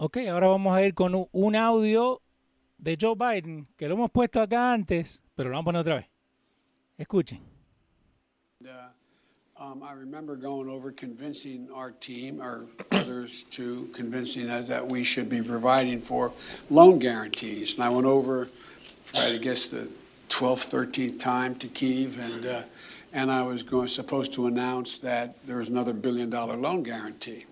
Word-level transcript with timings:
Ok, 0.00 0.18
ahora 0.30 0.46
vamos 0.46 0.76
a 0.76 0.84
ir 0.84 0.94
con 0.94 1.26
un, 1.32 1.56
audio 1.56 2.22
de 2.78 2.96
Joe 3.00 3.16
Biden, 3.16 3.66
que 3.76 3.88
lo 3.88 3.96
hemos 3.96 4.12
puesto 4.12 4.40
acá 4.40 4.72
antes, 4.72 5.20
pero 5.34 5.50
lo 5.50 5.56
vamos 5.56 5.64
a 5.64 5.64
poner 5.64 5.80
otra 5.80 5.94
vez. 5.96 6.06
Escuchen. 6.96 7.40
Uh, 8.64 8.68
um, 9.60 9.82
I 9.82 9.94
remember 9.94 10.36
going 10.36 10.68
over 10.68 10.92
convincing 10.92 11.68
our 11.74 11.90
team, 11.90 12.40
or 12.40 12.68
others 12.92 13.42
to 13.50 13.88
convincing 13.92 14.48
us 14.50 14.68
that 14.68 14.88
we 14.88 15.02
should 15.02 15.28
be 15.28 15.42
providing 15.42 15.98
for 15.98 16.30
loan 16.70 17.00
guarantees. 17.00 17.74
And 17.74 17.82
I 17.82 17.88
went 17.88 18.06
over, 18.06 18.46
I 19.16 19.38
guess, 19.38 19.70
the 19.70 19.90
12th, 20.28 20.70
13th 20.70 21.18
time 21.18 21.56
to 21.56 21.66
Kiev, 21.66 22.20
and 22.20 22.46
uh, 22.46 22.62
and 23.12 23.32
I 23.32 23.42
was 23.42 23.64
going 23.64 23.88
supposed 23.88 24.32
to 24.34 24.46
announce 24.46 24.98
that 24.98 25.44
there 25.44 25.56
was 25.56 25.70
another 25.70 25.92
billion 25.92 26.30
dollar 26.30 26.56
loan 26.56 26.84
guarantee. 26.84 27.46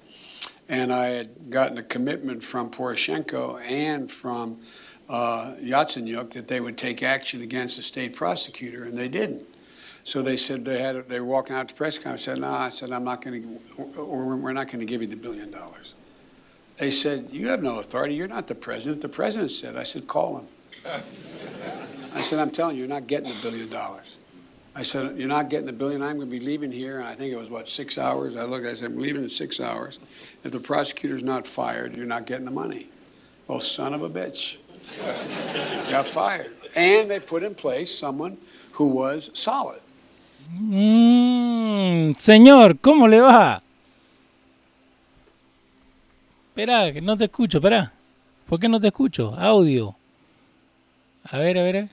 And 0.68 0.92
I 0.92 1.06
had 1.08 1.50
gotten 1.50 1.78
a 1.78 1.82
commitment 1.82 2.42
from 2.42 2.70
Poroshenko 2.70 3.60
and 3.62 4.10
from 4.10 4.60
uh, 5.08 5.54
Yatsenyuk 5.60 6.30
that 6.30 6.48
they 6.48 6.60
would 6.60 6.76
take 6.76 7.02
action 7.02 7.40
against 7.40 7.76
the 7.76 7.82
state 7.82 8.16
prosecutor, 8.16 8.84
and 8.84 8.98
they 8.98 9.08
didn't. 9.08 9.46
So 10.02 10.22
they 10.22 10.36
said 10.36 10.64
they 10.64 10.80
had 10.80 11.08
they 11.08 11.20
were 11.20 11.26
walking 11.26 11.56
out 11.56 11.68
to 11.68 11.74
press 11.74 11.98
conference. 11.98 12.22
Said, 12.22 12.38
"No," 12.38 12.52
I 12.52 12.68
said, 12.68 12.92
"I'm 12.92 13.04
not 13.04 13.22
going 13.22 13.60
to. 13.76 14.02
We're 14.02 14.52
not 14.52 14.66
going 14.66 14.80
to 14.80 14.84
give 14.84 15.02
you 15.02 15.08
the 15.08 15.16
billion 15.16 15.50
dollars." 15.50 15.94
They 16.78 16.90
said, 16.90 17.28
"You 17.32 17.48
have 17.48 17.62
no 17.62 17.78
authority. 17.78 18.14
You're 18.14 18.28
not 18.28 18.46
the 18.46 18.54
president." 18.54 19.02
The 19.02 19.08
president 19.08 19.50
said, 19.50 19.76
"I 19.76 19.82
said, 19.82 20.06
call 20.06 20.38
him." 20.38 20.48
I 22.14 22.20
said, 22.20 22.38
"I'm 22.38 22.50
telling 22.50 22.76
you, 22.76 22.82
you're 22.82 22.88
not 22.88 23.06
getting 23.06 23.28
the 23.28 23.42
billion 23.42 23.68
dollars." 23.68 24.18
I 24.76 24.82
said, 24.82 25.16
"You're 25.16 25.26
not 25.26 25.48
getting 25.48 25.64
the 25.64 25.72
billion. 25.72 26.02
I'm 26.02 26.16
going 26.16 26.28
to 26.28 26.38
be 26.38 26.44
leaving 26.44 26.70
here." 26.70 26.98
And 26.98 27.08
I 27.08 27.14
think 27.14 27.32
it 27.32 27.38
was 27.38 27.50
what 27.50 27.66
six 27.66 27.96
hours. 27.96 28.36
I 28.36 28.44
looked. 28.44 28.66
I 28.66 28.74
said, 28.74 28.90
"I'm 28.90 29.00
leaving 29.00 29.22
in 29.22 29.30
six 29.30 29.58
hours. 29.58 29.98
If 30.44 30.52
the 30.52 30.60
prosecutor's 30.60 31.22
not 31.22 31.46
fired, 31.46 31.96
you're 31.96 32.04
not 32.04 32.26
getting 32.26 32.44
the 32.44 32.50
money." 32.50 32.88
Well, 33.48 33.60
son 33.60 33.94
of 33.94 34.02
a 34.02 34.10
bitch, 34.10 34.58
got 35.90 36.06
fired, 36.06 36.52
and 36.74 37.10
they 37.10 37.20
put 37.20 37.42
in 37.42 37.54
place 37.54 37.96
someone 37.96 38.36
who 38.72 38.88
was 38.88 39.30
solid. 39.32 39.80
Mm, 40.52 42.14
señor, 42.18 42.78
¿cómo 42.80 43.08
le 43.08 43.20
va? 43.20 43.62
Espera, 46.54 46.92
que 46.92 47.00
no 47.00 47.16
te 47.16 47.24
escucho, 47.24 47.58
espera. 47.58 47.92
¿Por 48.46 48.60
qué 48.60 48.68
no 48.68 48.78
te 48.78 48.88
escucho? 48.88 49.34
Audio. 49.36 49.96
A 51.24 51.38
ver, 51.38 51.58
a 51.58 51.62
ver. 51.62 51.88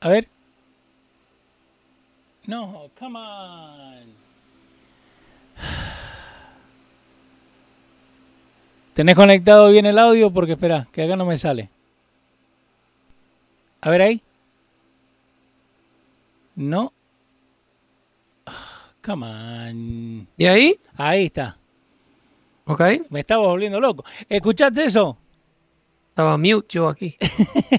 A 0.00 0.08
ver. 0.08 0.28
No, 2.46 2.90
come 2.98 3.18
on. 3.18 4.14
¿Tenés 8.94 9.14
conectado 9.14 9.68
bien 9.70 9.86
el 9.86 9.98
audio? 9.98 10.32
Porque 10.32 10.52
espera, 10.52 10.88
que 10.92 11.02
acá 11.02 11.16
no 11.16 11.26
me 11.26 11.38
sale. 11.38 11.70
A 13.80 13.90
ver 13.90 14.02
ahí. 14.02 14.22
No. 16.56 16.92
Come 19.02 19.26
on. 19.26 20.28
¿Y 20.36 20.46
ahí? 20.46 20.78
Ahí 20.96 21.26
está. 21.26 21.56
Ok. 22.66 22.82
Me 23.08 23.20
estaba 23.20 23.46
volviendo 23.46 23.80
loco. 23.80 24.04
¿Escuchaste 24.28 24.84
eso? 24.84 25.16
Estaba 26.10 26.36
mute 26.36 26.66
yo 26.68 26.88
aquí. 26.88 27.16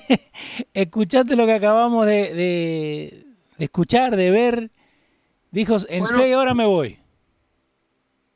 ¿Escuchaste 0.74 1.36
lo 1.36 1.46
que 1.46 1.54
acabamos 1.54 2.08
de, 2.08 2.34
de, 2.34 3.26
de 3.62 3.66
escuchar, 3.66 4.16
de 4.16 4.32
ver? 4.32 4.72
Dijo, 5.52 5.76
en 5.88 6.00
Bueno. 6.04 6.18
seis 6.18 6.36
horas 6.36 6.56
me 6.56 6.66
voy. 6.66 6.98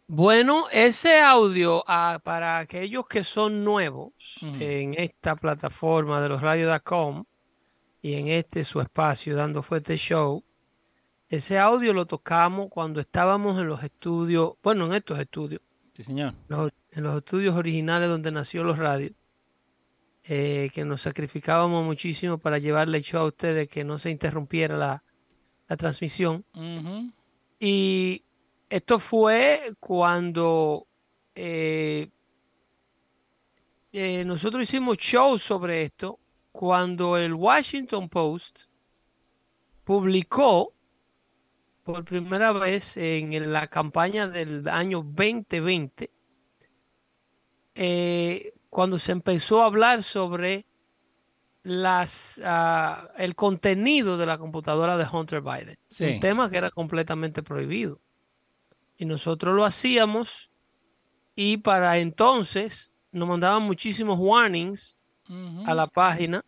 Bueno, 0.07 0.65
ese 0.71 1.19
audio 1.19 1.83
ah, 1.87 2.19
para 2.23 2.59
aquellos 2.59 3.07
que 3.07 3.23
son 3.23 3.63
nuevos 3.63 4.13
en 4.59 4.93
esta 4.93 5.35
plataforma 5.35 6.21
de 6.21 6.29
los 6.29 6.41
radios.com 6.43 7.25
y 8.03 8.13
en 8.13 8.27
este 8.27 8.63
su 8.63 8.81
espacio 8.81 9.35
dando 9.35 9.63
fuerte 9.63 9.97
show, 9.97 10.43
ese 11.27 11.57
audio 11.57 11.91
lo 11.91 12.05
tocamos 12.05 12.67
cuando 12.69 12.99
estábamos 12.99 13.59
en 13.59 13.67
los 13.67 13.81
estudios, 13.83 14.53
bueno, 14.61 14.85
en 14.85 14.93
estos 14.93 15.17
estudios, 15.17 15.61
Sí, 15.95 16.03
señor. 16.03 16.35
los- 16.49 16.71
en 16.91 17.01
los 17.03 17.17
estudios 17.17 17.55
originales 17.55 18.07
donde 18.07 18.31
nació 18.31 18.63
los 18.63 18.77
radios, 18.77 19.13
eh, 20.23 20.69
que 20.71 20.85
nos 20.85 21.01
sacrificábamos 21.01 21.83
muchísimo 21.83 22.37
para 22.37 22.59
llevarle 22.59 22.99
el 22.99 23.03
show 23.03 23.21
a 23.23 23.27
ustedes, 23.27 23.67
que 23.67 23.83
no 23.83 23.97
se 23.97 24.11
interrumpiera 24.11 24.77
la, 24.77 25.03
la 25.67 25.77
transmisión. 25.77 26.45
Y 27.59 28.23
esto 28.69 28.99
fue 28.99 29.73
cuando 29.79 30.87
eh, 31.33 32.09
eh, 33.91 34.25
nosotros 34.25 34.63
hicimos 34.63 34.97
show 34.97 35.37
sobre 35.37 35.83
esto, 35.83 36.19
cuando 36.51 37.17
el 37.17 37.33
Washington 37.33 38.09
Post 38.09 38.59
publicó 39.83 40.73
por 41.83 42.03
primera 42.03 42.51
vez 42.51 42.97
en 42.97 43.53
la 43.53 43.67
campaña 43.67 44.27
del 44.27 44.67
año 44.67 45.03
2020, 45.03 46.09
eh, 47.75 48.53
cuando 48.69 48.97
se 48.97 49.11
empezó 49.11 49.61
a 49.61 49.67
hablar 49.67 50.01
sobre 50.01 50.65
las, 51.65 52.39
ah, 52.45 53.09
el 53.17 53.33
contenido 53.33 54.17
de 54.17 54.27
la 54.27 54.37
computadora 54.37 54.97
de 54.97 55.07
Hunter 55.11 55.41
Biden. 55.41 55.77
Sí. 55.89 56.05
Un 56.05 56.19
tema 56.19 56.47
que 56.49 56.57
era 56.57 56.69
completamente 56.69 57.41
prohibido. 57.41 57.99
Y 58.97 59.05
nosotros 59.05 59.55
lo 59.55 59.65
hacíamos 59.65 60.51
y 61.35 61.57
para 61.57 61.97
entonces 61.97 62.91
nos 63.11 63.27
mandaban 63.27 63.63
muchísimos 63.63 64.17
warnings 64.19 64.97
a 65.65 65.73
la 65.73 65.87
página 65.87 66.45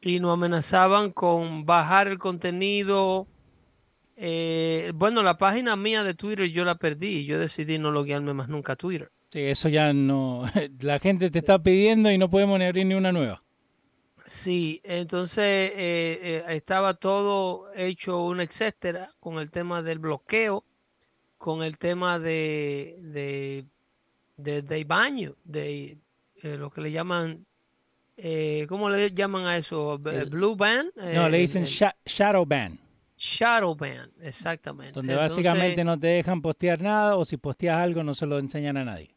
y 0.00 0.18
nos 0.18 0.32
amenazaban 0.32 1.10
con 1.10 1.66
bajar 1.66 2.08
el 2.08 2.18
contenido. 2.18 3.28
Eh, 4.16 4.92
bueno, 4.94 5.22
la 5.22 5.36
página 5.36 5.76
mía 5.76 6.02
de 6.02 6.14
Twitter 6.14 6.46
yo 6.46 6.64
la 6.64 6.76
perdí 6.76 7.26
yo 7.26 7.38
decidí 7.38 7.76
no 7.76 7.90
loguearme 7.90 8.32
más 8.32 8.48
nunca 8.48 8.72
a 8.72 8.76
Twitter. 8.76 9.10
Sí, 9.28 9.40
eso 9.40 9.68
ya 9.68 9.92
no. 9.92 10.44
La 10.80 11.00
gente 11.00 11.30
te 11.30 11.40
está 11.40 11.62
pidiendo 11.62 12.10
y 12.10 12.16
no 12.16 12.30
podemos 12.30 12.58
ni 12.58 12.64
abrir 12.64 12.86
ni 12.86 12.94
una 12.94 13.12
nueva. 13.12 13.42
Sí, 14.26 14.80
entonces 14.82 15.44
eh, 15.44 16.18
eh, 16.20 16.44
estaba 16.48 16.94
todo 16.94 17.72
hecho 17.74 18.24
un 18.24 18.40
etcétera 18.40 19.08
con 19.20 19.38
el 19.38 19.52
tema 19.52 19.82
del 19.82 20.00
bloqueo, 20.00 20.64
con 21.38 21.62
el 21.62 21.78
tema 21.78 22.18
de, 22.18 22.98
de, 23.02 23.66
de, 24.36 24.62
de 24.62 24.84
baño, 24.84 25.36
de 25.44 25.98
eh, 26.42 26.56
lo 26.56 26.70
que 26.70 26.80
le 26.80 26.90
llaman, 26.90 27.46
eh, 28.16 28.66
¿cómo 28.68 28.90
le 28.90 29.12
llaman 29.12 29.46
a 29.46 29.56
eso? 29.56 29.96
Blue 29.98 30.56
ban. 30.56 30.90
No, 30.96 31.28
le 31.28 31.38
dicen 31.38 31.62
el 31.62 31.92
shadow 32.04 32.44
ban, 32.44 32.80
shadow 33.16 33.76
ban, 33.76 34.10
exactamente. 34.20 34.92
donde 34.92 35.14
básicamente 35.14 35.80
Entonces, 35.80 35.84
no 35.84 36.00
te 36.00 36.06
dejan 36.08 36.42
postear 36.42 36.82
nada 36.82 37.16
o 37.16 37.24
si 37.24 37.36
posteas 37.36 37.78
algo 37.78 38.02
no 38.02 38.12
se 38.14 38.26
lo 38.26 38.40
enseñan 38.40 38.76
a 38.76 38.84
nadie. 38.84 39.15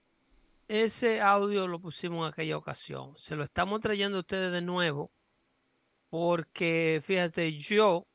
Ese 0.70 1.20
audio 1.20 1.68
lo 1.68 1.82
pusimos 1.82 2.28
en 2.28 2.32
aquella 2.32 2.56
ocasión. 2.56 3.18
Se 3.18 3.36
lo 3.36 3.44
estamos 3.44 3.82
trayendo 3.82 4.18
a 4.18 4.20
ustedes 4.20 4.52
de 4.52 4.62
nuevo 4.62 5.12
porque, 6.12 7.02
fíjate, 7.04 7.58
yo, 7.58 8.06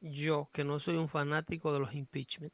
yo, 0.00 0.50
que 0.52 0.64
no 0.64 0.80
soy 0.80 0.96
un 0.96 1.08
fanático 1.08 1.72
de 1.72 1.78
los 1.78 1.94
impeachment, 1.94 2.52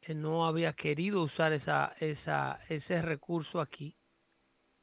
que 0.00 0.14
no 0.14 0.46
había 0.46 0.72
querido 0.72 1.22
usar 1.22 1.52
esa, 1.52 1.94
esa, 2.00 2.58
ese 2.70 3.02
recurso 3.02 3.60
aquí. 3.60 3.94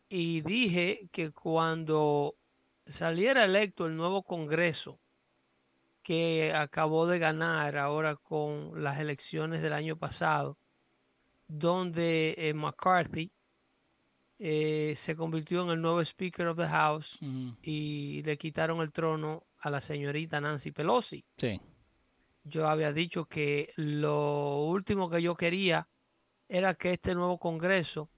Y 0.07 0.41
dije 0.41 1.09
que 1.11 1.31
cuando 1.31 2.35
saliera 2.85 3.45
electo 3.45 3.87
el 3.87 3.95
nuevo 3.95 4.21
Congreso, 4.21 4.99
que 6.03 6.53
acabó 6.53 7.07
de 7.07 7.17
ganar 7.17 7.75
ahora 7.75 8.17
con 8.17 8.83
las 8.83 8.99
elecciones 8.99 9.63
del 9.63 9.73
año 9.73 9.97
pasado, 9.97 10.59
donde 11.47 12.35
eh, 12.37 12.53
McCarthy 12.53 13.31
eh, 14.37 14.93
se 14.95 15.15
convirtió 15.15 15.63
en 15.63 15.69
el 15.69 15.81
nuevo 15.81 16.01
Speaker 16.01 16.47
of 16.47 16.57
the 16.57 16.67
House 16.67 17.19
y 17.61 18.21
le 18.23 18.37
quitaron 18.37 18.81
el 18.81 18.91
trono 18.91 19.45
a 19.59 19.69
la 19.69 19.81
señorita 19.81 20.41
Nancy 20.41 20.71
Pelosi. 20.71 21.23
Sí. 21.37 21.59
Yo 22.43 22.67
había 22.67 22.91
dicho 22.91 23.25
que 23.25 23.71
lo 23.77 24.65
último 24.65 25.09
que 25.09 25.21
yo 25.21 25.35
quería 25.35 25.87
era 26.47 26.75
que 26.75 26.93
este 26.93 27.15
nuevo 27.15 27.39
Congreso 27.39 28.09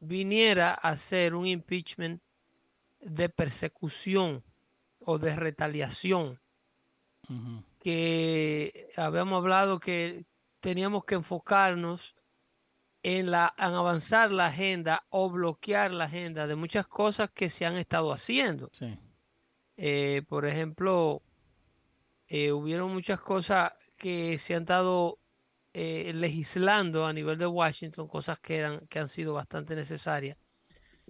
viniera 0.00 0.72
a 0.72 0.90
hacer 0.90 1.34
un 1.34 1.46
impeachment 1.46 2.20
de 3.00 3.28
persecución 3.28 4.42
o 5.00 5.18
de 5.18 5.36
retaliación 5.36 6.40
que 7.80 8.88
habíamos 8.96 9.38
hablado 9.38 9.80
que 9.80 10.26
teníamos 10.60 11.04
que 11.04 11.16
enfocarnos 11.16 12.14
en, 13.08 13.30
la, 13.30 13.54
en 13.56 13.66
avanzar 13.66 14.32
la 14.32 14.46
agenda 14.46 15.06
o 15.10 15.30
bloquear 15.30 15.92
la 15.92 16.06
agenda 16.06 16.48
de 16.48 16.56
muchas 16.56 16.88
cosas 16.88 17.30
que 17.30 17.48
se 17.50 17.64
han 17.64 17.76
estado 17.76 18.12
haciendo. 18.12 18.68
Sí. 18.72 18.98
Eh, 19.76 20.22
por 20.28 20.44
ejemplo, 20.44 21.22
eh, 22.26 22.50
hubieron 22.50 22.92
muchas 22.92 23.20
cosas 23.20 23.74
que 23.96 24.38
se 24.38 24.56
han 24.56 24.62
estado 24.62 25.20
eh, 25.72 26.10
legislando 26.16 27.06
a 27.06 27.12
nivel 27.12 27.38
de 27.38 27.46
Washington 27.46 28.08
cosas 28.08 28.40
que, 28.40 28.56
eran, 28.56 28.88
que 28.88 28.98
han 28.98 29.06
sido 29.06 29.34
bastante 29.34 29.76
necesarias, 29.76 30.36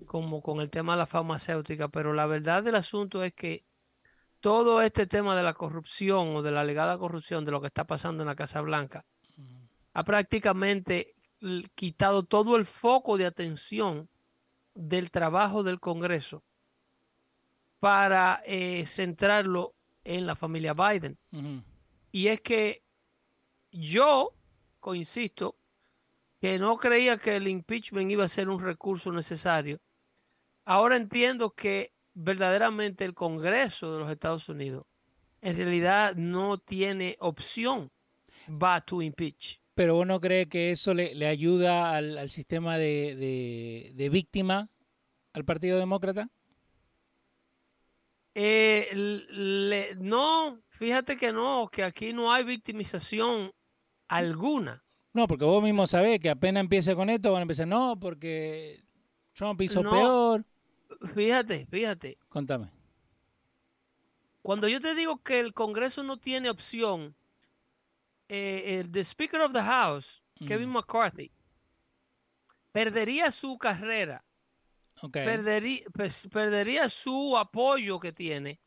como 0.05 0.43
con 0.43 0.61
el 0.61 0.69
tema 0.69 0.93
de 0.93 0.99
la 0.99 1.07
farmacéutica, 1.07 1.89
pero 1.89 2.13
la 2.13 2.27
verdad 2.27 2.63
del 2.63 2.75
asunto 2.75 3.23
es 3.23 3.33
que 3.33 3.65
todo 4.41 4.83
este 4.83 5.07
tema 5.07 5.35
de 5.35 5.43
la 5.43 5.55
corrupción 5.55 6.37
o 6.37 6.43
de 6.43 6.51
la 6.51 6.61
alegada 6.61 6.99
corrupción 6.99 7.47
de 7.47 7.53
lo 7.53 7.63
que 7.63 7.69
está 7.69 7.85
pasando 7.85 8.23
en 8.23 8.27
la 8.27 8.37
Casa 8.37 8.61
Blanca 8.61 9.07
ha 9.95 10.05
prácticamente 10.05 11.16
quitado 11.75 12.25
todo 12.25 12.57
el 12.57 12.65
foco 12.65 13.19
de 13.19 13.27
atención 13.27 14.09
del 14.75 15.11
trabajo 15.11 15.63
del 15.63 15.81
Congreso 15.81 16.43
para 17.79 18.43
eh, 18.47 18.87
centrarlo 18.87 19.75
en 20.05 20.27
la 20.27 20.35
familia 20.35 20.75
Biden. 20.75 21.19
Y 22.13 22.29
es 22.29 22.41
que 22.41 22.83
yo 23.71 24.33
coinsisto 24.81 25.57
que 26.41 26.59
no 26.59 26.77
creía 26.77 27.19
que 27.19 27.37
el 27.37 27.49
impeachment 27.49 28.11
iba 28.11 28.25
a 28.25 28.29
ser 28.29 28.49
un 28.49 28.61
recurso 28.61 29.13
necesario. 29.13 29.81
Ahora 30.65 30.97
entiendo 30.97 31.55
que 31.55 31.93
verdaderamente 32.15 33.05
el 33.05 33.15
Congreso 33.15 33.93
de 33.93 34.01
los 34.01 34.11
Estados 34.11 34.49
Unidos 34.49 34.87
en 35.41 35.57
realidad 35.57 36.15
no 36.17 36.59
tiene 36.59 37.17
opción 37.21 37.91
va 38.49 38.81
to 38.81 39.03
impeach. 39.03 39.61
Pero 39.77 39.95
vos 39.95 40.07
no 40.07 40.21
crees 40.21 40.49
que 40.49 40.71
eso 40.71 40.95
le, 40.95 41.27
ayuda 41.27 41.95
al, 41.95 42.31
sistema 42.31 42.79
de, 42.79 44.09
víctima 44.11 44.71
al 45.35 45.45
Partido 45.45 45.79
Demócrata? 45.79 46.31
Eh, 48.35 48.89
no, 49.99 50.59
fíjate 50.67 51.19
que 51.19 51.31
no, 51.31 51.69
que 51.71 51.85
aquí 51.85 52.15
no 52.15 52.33
hay 52.33 52.45
victimización 52.45 53.53
alguna. 54.09 54.83
No, 55.13 55.29
porque 55.29 55.45
vos 55.45 55.63
mismo 55.63 55.87
sabés 55.87 56.21
que 56.21 56.31
apenas 56.31 56.63
empiece 56.63 56.95
con 56.95 57.11
esto 57.11 57.33
van 57.33 57.41
a 57.41 57.43
empezar, 57.43 57.69
no, 57.69 58.01
porque 58.01 58.83
Trump 59.35 59.61
hizo 59.61 59.83
peor. 59.83 60.43
Fíjate, 61.15 61.67
fíjate. 61.67 62.17
Contame. 62.31 62.71
Cuando 64.41 64.69
yo 64.69 64.81
te 64.81 64.95
digo 64.95 65.23
que 65.23 65.39
el 65.39 65.53
Congreso 65.53 66.03
no 66.03 66.17
tiene 66.17 66.49
opción, 66.49 67.15
eh, 68.29 68.81
el 68.81 69.05
Speaker 69.05 69.41
of 69.43 69.53
the 69.53 69.63
House, 69.63 70.23
Kevin 70.47 70.71
McCarthy, 70.71 71.33
perdería 72.73 73.31
su 73.31 73.57
carrera, 73.57 74.25
perdería, 75.11 75.85
pues, 75.93 76.29
perdería 76.31 76.89
su 76.89 77.37
apoyo 77.37 77.99
que 77.99 78.13
tiene 78.13 78.61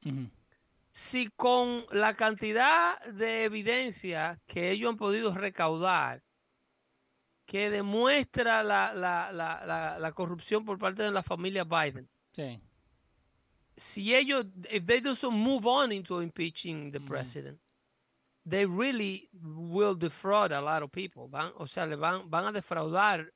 si 0.92 1.30
con 1.30 1.86
la 1.92 2.16
cantidad 2.16 3.00
de 3.06 3.44
evidencia 3.44 4.42
que 4.48 4.72
ellos 4.72 4.90
han 4.90 4.98
podido 4.98 5.34
recaudar, 5.34 6.24
que 7.46 7.70
demuestra 7.70 8.64
la, 8.64 8.94
la, 8.94 9.32
la, 9.32 9.98
la, 9.98 10.12
corrupción 10.12 10.66
por 10.66 10.78
parte 10.78 11.04
de 11.04 11.12
la 11.12 11.24
familia 11.24 11.64
Biden. 11.64 12.10
Sí. 12.32 12.60
Si 13.76 14.14
ellos, 14.14 14.46
if 14.70 14.86
they 14.86 15.00
do 15.00 15.16
so 15.16 15.32
move 15.32 15.66
on 15.66 15.92
into 15.92 16.22
impeaching 16.22 16.92
the 16.92 17.00
president, 17.00 17.60
they 18.50 18.66
really 18.66 19.30
will 19.34 19.96
defraud 19.96 20.52
a 20.52 20.62
lot 20.62 20.84
of 20.84 20.92
people. 20.92 21.28
Van, 21.28 21.52
o 21.58 21.68
sea, 21.68 21.86
le 21.86 21.96
van, 21.96 22.30
van 22.30 22.46
a 22.46 22.52
defraudar 22.52 23.32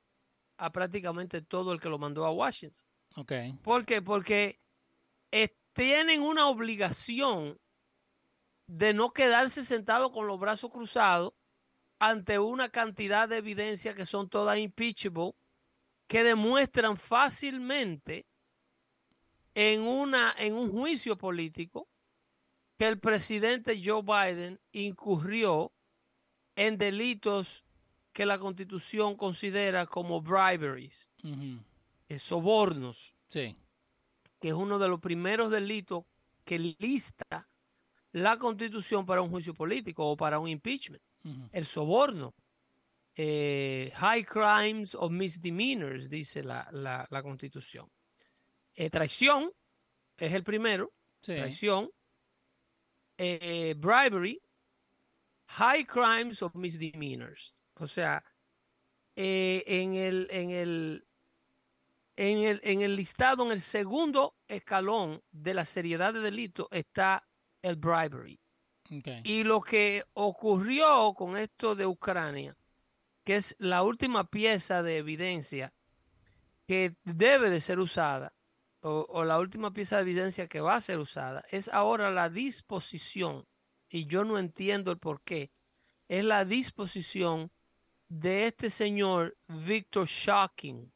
a 0.58 0.70
prácticamente 0.70 1.42
todo 1.42 1.72
el 1.72 1.80
que 1.80 1.88
lo 1.88 1.98
mandó 1.98 2.24
a 2.24 2.30
Washington. 2.30 2.84
Okay. 3.16 3.52
¿Por 3.62 3.84
qué? 3.84 4.02
Porque 4.02 4.58
tienen 5.74 6.22
una 6.22 6.46
obligación 6.46 7.60
de 8.66 8.94
no 8.94 9.12
quedarse 9.12 9.64
sentado 9.64 10.10
con 10.12 10.26
los 10.26 10.38
brazos 10.38 10.70
cruzados 10.70 11.34
ante 11.98 12.38
una 12.38 12.70
cantidad 12.70 13.28
de 13.28 13.38
evidencia 13.38 13.94
que 13.94 14.06
son 14.06 14.28
todas 14.28 14.58
impeachable, 14.58 15.34
que 16.06 16.22
demuestran 16.22 16.96
fácilmente 16.96 18.26
en, 19.54 19.82
una, 19.82 20.34
en 20.38 20.54
un 20.54 20.70
juicio 20.70 21.18
político 21.18 21.88
que 22.78 22.88
el 22.88 22.98
presidente 22.98 23.80
Joe 23.82 24.02
Biden 24.02 24.60
incurrió 24.72 25.72
en 26.56 26.78
delitos 26.78 27.64
que 28.12 28.26
la 28.26 28.38
constitución 28.38 29.16
considera 29.16 29.86
como 29.86 30.20
briberies, 30.20 31.10
eh, 32.08 32.18
sobornos, 32.18 33.14
sí. 33.28 33.56
que 34.40 34.48
es 34.48 34.54
uno 34.54 34.78
de 34.78 34.88
los 34.88 35.00
primeros 35.00 35.50
delitos 35.50 36.04
que 36.44 36.58
lista 36.78 37.48
la 38.12 38.38
constitución 38.38 39.04
para 39.04 39.22
un 39.22 39.30
juicio 39.30 39.54
político 39.54 40.08
o 40.08 40.16
para 40.16 40.38
un 40.38 40.48
impeachment 40.48 41.02
el 41.52 41.64
soborno. 41.64 42.34
Eh, 43.16 43.92
high 43.94 44.24
crimes 44.24 44.94
of 44.94 45.12
misdemeanors, 45.12 46.08
dice 46.08 46.42
la, 46.42 46.68
la, 46.72 47.22
constitución. 47.22 47.88
Eh, 48.74 48.90
traición 48.90 49.52
es 50.16 50.32
el 50.32 50.42
primero. 50.42 50.92
Traición. 51.20 51.90
Eh, 53.18 53.74
bribery. 53.76 54.40
High 55.46 55.84
crimes 55.84 56.42
of 56.42 56.54
misdemeanors. 56.54 57.54
O 57.80 57.86
sea, 57.86 58.24
en, 59.16 59.94
el, 59.94 60.26
en, 60.30 60.50
el, 60.50 61.06
en, 62.16 62.38
el, 62.38 62.60
en 62.64 62.80
el 62.82 62.96
listado, 62.96 63.44
en 63.44 63.52
el 63.52 63.60
segundo 63.60 64.36
escalón 64.48 65.22
de 65.30 65.54
la 65.54 65.64
seriedad 65.64 66.14
de 66.14 66.20
delito 66.20 66.68
está 66.70 67.26
el 67.62 67.76
bribery. 67.76 68.40
Y 69.24 69.44
lo 69.44 69.60
que 69.60 70.04
ocurrió 70.12 71.14
con 71.14 71.36
esto 71.36 71.74
de 71.74 71.86
Ucrania, 71.86 72.56
que 73.24 73.36
es 73.36 73.56
la 73.58 73.82
última 73.82 74.24
pieza 74.24 74.82
de 74.82 74.98
evidencia 74.98 75.72
que 76.66 76.94
debe 77.02 77.50
de 77.50 77.60
ser 77.60 77.78
usada, 77.78 78.34
o, 78.84 79.24
la 79.24 79.38
última 79.38 79.72
pieza 79.72 79.96
de 79.96 80.02
evidencia 80.02 80.46
que 80.46 80.60
va 80.60 80.76
a 80.76 80.80
ser 80.80 80.98
usada, 80.98 81.42
es 81.50 81.68
ahora 81.68 82.10
la 82.10 82.28
disposición, 82.28 83.46
y 83.88 84.06
yo 84.06 84.24
no 84.24 84.38
entiendo 84.38 84.90
el 84.90 84.98
por 84.98 85.22
qué, 85.22 85.50
es 86.08 86.24
la 86.24 86.44
disposición 86.44 87.50
de 88.08 88.46
este 88.46 88.68
señor 88.68 89.36
Victor 89.48 90.06
Shocking. 90.06 90.92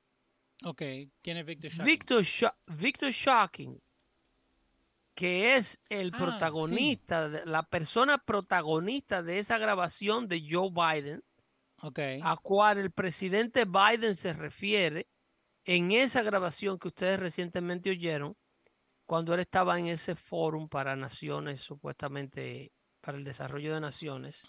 Ok, 0.65 0.83
¿quién 1.23 1.39
es 1.39 1.47
Victor 1.47 1.71
Shocking? 1.71 1.85
Victor, 1.87 2.25
Victor 2.67 3.11
Shocking 3.11 3.81
que 5.19 5.57
es 5.57 5.81
el 5.89 6.13
ah, 6.15 6.17
protagonista, 6.17 7.27
la 7.45 7.65
persona 7.65 8.19
protagonista 8.19 9.21
de 9.21 9.41
esa 9.41 9.59
grabación 9.59 10.29
de 10.29 10.47
Joe 10.49 10.71
Biden, 10.71 11.25
a 12.23 12.37
cual 12.37 12.79
el 12.79 12.93
presidente 12.93 13.65
Biden 13.65 14.15
se 14.15 14.33
refiere 14.33 15.09
en 15.69 15.93
esa 15.93 16.23
grabación 16.23 16.79
que 16.79 16.89
ustedes 16.89 17.21
recientemente 17.21 17.91
oyeron, 17.91 18.35
cuando 19.05 19.35
él 19.35 19.41
estaba 19.41 19.79
en 19.79 19.89
ese 19.89 20.15
fórum 20.15 20.67
para 20.67 20.97
naciones, 20.97 21.61
supuestamente 21.61 22.73
para 23.03 23.19
el 23.19 23.25
desarrollo 23.25 23.75
de 23.75 23.81
naciones. 23.81 24.47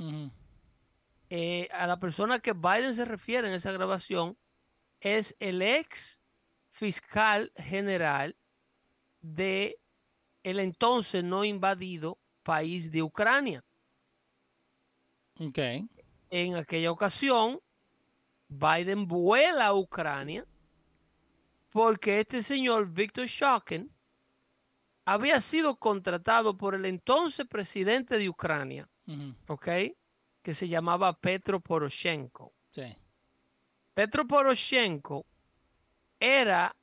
Eh, 1.29 1.67
a 1.73 1.87
la 1.87 1.99
persona 1.99 2.39
que 2.39 2.53
Biden 2.53 2.95
se 2.95 3.03
refiere 3.03 3.49
en 3.49 3.53
esa 3.53 3.73
grabación 3.73 4.37
es 5.01 5.35
el 5.41 5.61
ex 5.61 6.21
fiscal 6.69 7.51
general 7.57 8.37
de 9.19 9.77
el 10.43 10.61
entonces 10.61 11.21
no 11.21 11.43
invadido 11.43 12.17
país 12.43 12.91
de 12.91 13.03
Ucrania. 13.03 13.61
Okay. 15.37 15.85
En 16.29 16.55
aquella 16.55 16.91
ocasión, 16.91 17.59
Biden 18.47 19.05
vuela 19.05 19.65
a 19.65 19.73
Ucrania 19.73 20.45
porque 21.69 22.19
este 22.19 22.43
señor 22.43 22.87
Víctor 22.91 23.25
Shokin 23.25 23.91
había 25.05 25.41
sido 25.41 25.75
contratado 25.77 26.57
por 26.57 26.75
el 26.75 26.85
entonces 26.85 27.45
presidente 27.47 28.17
de 28.17 28.29
Ucrania, 28.29 28.87
¿ok? 29.47 29.67
Que 30.41 30.53
se 30.53 30.67
llamaba 30.67 31.13
Petro 31.13 31.59
Poroshenko. 31.59 32.53
Sí. 32.71 32.95
Petro 33.93 34.27
Poroshenko 34.27 35.25
era 36.19 36.75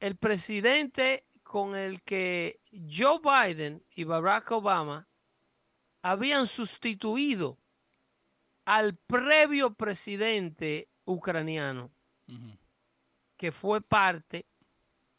el 0.00 0.16
presidente 0.16 1.24
con 1.42 1.76
el 1.76 2.02
que 2.02 2.60
Joe 2.72 3.20
Biden 3.22 3.84
y 3.94 4.04
Barack 4.04 4.50
Obama 4.50 5.08
habían 6.02 6.46
sustituido 6.46 7.58
al 8.64 8.96
previo 8.96 9.74
presidente 9.74 10.88
ucraniano, 11.04 11.90
que 13.36 13.52
fue 13.52 13.80
parte 13.80 14.46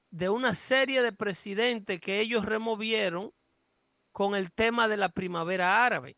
de 0.09 0.29
una 0.29 0.55
serie 0.55 1.01
de 1.01 1.11
presidentes 1.11 1.99
que 1.99 2.19
ellos 2.19 2.45
removieron 2.45 3.31
con 4.11 4.35
el 4.35 4.51
tema 4.51 4.87
de 4.87 4.97
la 4.97 5.09
primavera 5.09 5.85
árabe. 5.85 6.17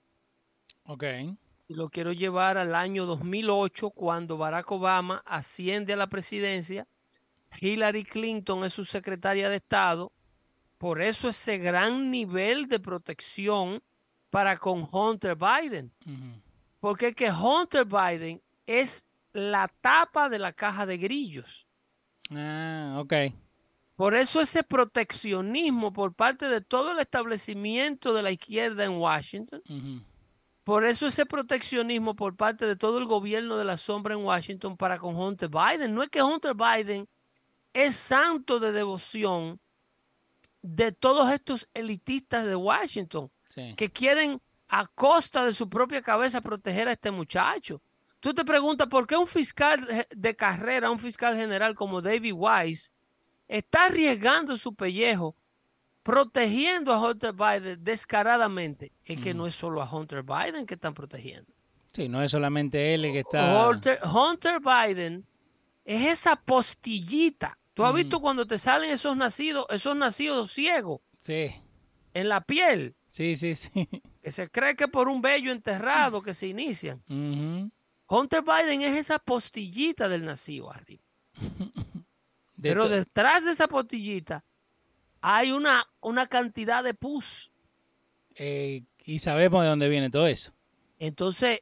Ok. 0.83 1.03
Y 1.67 1.73
lo 1.75 1.89
quiero 1.89 2.13
llevar 2.13 2.57
al 2.57 2.73
año 2.73 3.05
2008, 3.05 3.91
cuando 3.91 4.37
Barack 4.37 4.71
Obama 4.71 5.21
asciende 5.25 5.93
a 5.93 5.97
la 5.97 6.07
presidencia 6.07 6.87
Hillary 7.59 8.03
Clinton 8.03 8.63
es 8.63 8.73
su 8.73 8.85
secretaria 8.85 9.49
de 9.49 9.57
Estado. 9.57 10.11
Por 10.77 11.01
eso 11.01 11.29
ese 11.29 11.57
gran 11.57 12.09
nivel 12.09 12.67
de 12.67 12.79
protección 12.79 13.81
para 14.29 14.57
con 14.57 14.87
Hunter 14.91 15.35
Biden. 15.35 15.91
Porque 16.79 17.07
es 17.07 17.15
que 17.15 17.31
Hunter 17.31 17.85
Biden 17.85 18.41
es 18.65 19.05
la 19.33 19.67
tapa 19.81 20.29
de 20.29 20.39
la 20.39 20.53
caja 20.53 20.85
de 20.85 20.97
grillos. 20.97 21.67
Ah, 22.31 22.97
ok. 22.99 23.13
Por 23.95 24.15
eso 24.15 24.39
ese 24.39 24.63
proteccionismo 24.63 25.91
por 25.91 26.13
parte 26.13 26.47
de 26.47 26.61
todo 26.61 26.91
el 26.91 26.99
establecimiento 26.99 28.13
de 28.13 28.23
la 28.23 28.31
izquierda 28.31 28.85
en 28.85 28.93
Washington, 28.93 29.61
por 30.63 30.85
eso 30.85 31.07
ese 31.07 31.25
proteccionismo 31.25 32.15
por 32.15 32.35
parte 32.35 32.65
de 32.65 32.75
todo 32.77 32.97
el 32.99 33.05
gobierno 33.05 33.57
de 33.57 33.65
la 33.65 33.75
sombra 33.75 34.13
en 34.13 34.23
Washington 34.23 34.77
para 34.77 34.97
con 34.99 35.15
Hunter 35.15 35.49
Biden. 35.49 35.93
No 35.93 36.01
es 36.03 36.09
que 36.09 36.21
Hunter 36.21 36.53
Biden 36.55 37.09
es 37.73 37.95
santo 37.95 38.59
de 38.59 38.71
devoción 38.71 39.59
de 40.61 40.91
todos 40.91 41.29
estos 41.31 41.67
elitistas 41.73 42.45
de 42.45 42.55
Washington 42.55 43.29
Sí. 43.47 43.73
que 43.75 43.89
quieren 43.89 44.39
a 44.67 44.85
costa 44.87 45.43
de 45.43 45.53
su 45.53 45.67
propia 45.69 46.01
cabeza 46.03 46.39
proteger 46.39 46.87
a 46.87 46.91
este 46.91 47.09
muchacho. 47.11 47.81
Tú 48.19 48.33
te 48.33 48.43
preguntas 48.43 48.87
por 48.87 49.07
qué 49.07 49.15
un 49.15 49.27
fiscal 49.27 49.87
de- 50.09 50.35
carrera, 50.35 50.91
un 50.91 50.99
fiscal 50.99 51.35
general 51.37 51.73
como 51.75 52.01
David 52.01 52.33
Weiss, 52.35 52.93
está 53.47 53.85
arriesgando 53.85 54.57
su 54.57 54.73
pellejo, 54.75 55.35
protegiendo 56.03 56.93
a 56.93 56.99
Hunter 57.01 57.33
Biden 57.33 57.83
descaradamente. 57.83 58.91
Es 59.05 59.19
que 59.21 59.33
no 59.33 59.47
es 59.47 59.55
solo 59.55 59.81
a 59.81 59.89
Hunter 59.93 60.23
Biden 60.23 60.65
que 60.65 60.73
están 60.75 60.93
protegiendo. 60.93 61.51
Sí, 61.93 62.07
no 62.07 62.21
es 62.21 62.31
solamente 62.31 62.93
él 62.93 63.05
el 63.05 63.11
que 63.13 63.19
está. 63.19 63.67
Hunter, 63.67 63.99
Hunter 64.03 64.59
Biden 64.59 65.25
es 65.85 66.11
esa 66.11 66.35
postillita. 66.35 67.57
Tú 67.73 67.85
has 67.85 67.93
visto 67.93 68.19
cuando 68.19 68.45
te 68.45 68.57
salen 68.57 68.91
esos 68.91 69.15
nacidos, 69.15 69.65
esos 69.69 69.95
nacidos 69.95 70.51
ciegos 70.51 70.99
Sí, 71.21 71.49
en 72.13 72.27
la 72.29 72.41
piel, 72.41 72.95
sí, 73.09 73.35
sí, 73.35 73.55
sí. 73.55 73.69
que 74.21 74.31
se 74.31 74.49
cree 74.49 74.75
que 74.75 74.87
por 74.87 75.07
un 75.07 75.21
vello 75.21 75.51
enterrado 75.51 76.21
que 76.21 76.33
se 76.33 76.47
inician. 76.47 77.01
Hunter 78.09 78.41
Biden 78.41 78.81
es 78.81 78.97
esa 78.97 79.19
postillita 79.19 80.09
del 80.09 80.25
nacido 80.25 80.71
arriba. 80.71 81.03
De 82.55 82.69
Pero 82.69 82.89
detrás 82.89 83.45
de 83.45 83.51
esa 83.51 83.69
postillita 83.69 84.43
hay 85.21 85.53
una, 85.53 85.87
una 86.01 86.27
cantidad 86.27 86.83
de 86.83 86.93
pus. 86.93 87.51
eh, 88.35 88.83
y 89.05 89.19
sabemos 89.19 89.63
de 89.63 89.69
dónde 89.69 89.87
viene 89.87 90.09
todo 90.09 90.27
eso. 90.27 90.51
Entonces, 90.99 91.61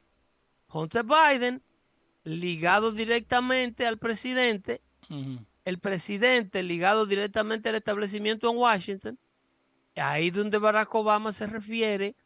Hunter 0.72 1.04
Biden, 1.04 1.62
ligado 2.24 2.90
directamente 2.90 3.86
al 3.86 3.98
presidente, 3.98 4.82
el 5.64 5.78
presidente 5.78 6.62
ligado 6.62 7.06
directamente 7.06 7.68
al 7.68 7.76
establecimiento 7.76 8.50
en 8.50 8.56
Washington, 8.58 9.18
ahí 9.94 10.30
donde 10.30 10.58
Barack 10.58 10.94
Obama 10.94 11.32
se 11.32 11.46
refiere 11.46 12.16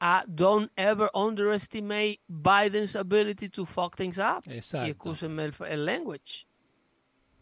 a 0.00 0.24
don't 0.26 0.70
ever 0.76 1.10
underestimate 1.14 2.20
Biden's 2.28 2.94
ability 2.94 3.48
to 3.50 3.64
fuck 3.64 3.96
things 3.96 4.18
up. 4.18 4.44
Y 4.46 4.54
Exacto. 4.54 4.86
excúsenme 4.86 5.44
el, 5.44 5.54
el 5.68 5.84
language. 5.84 6.46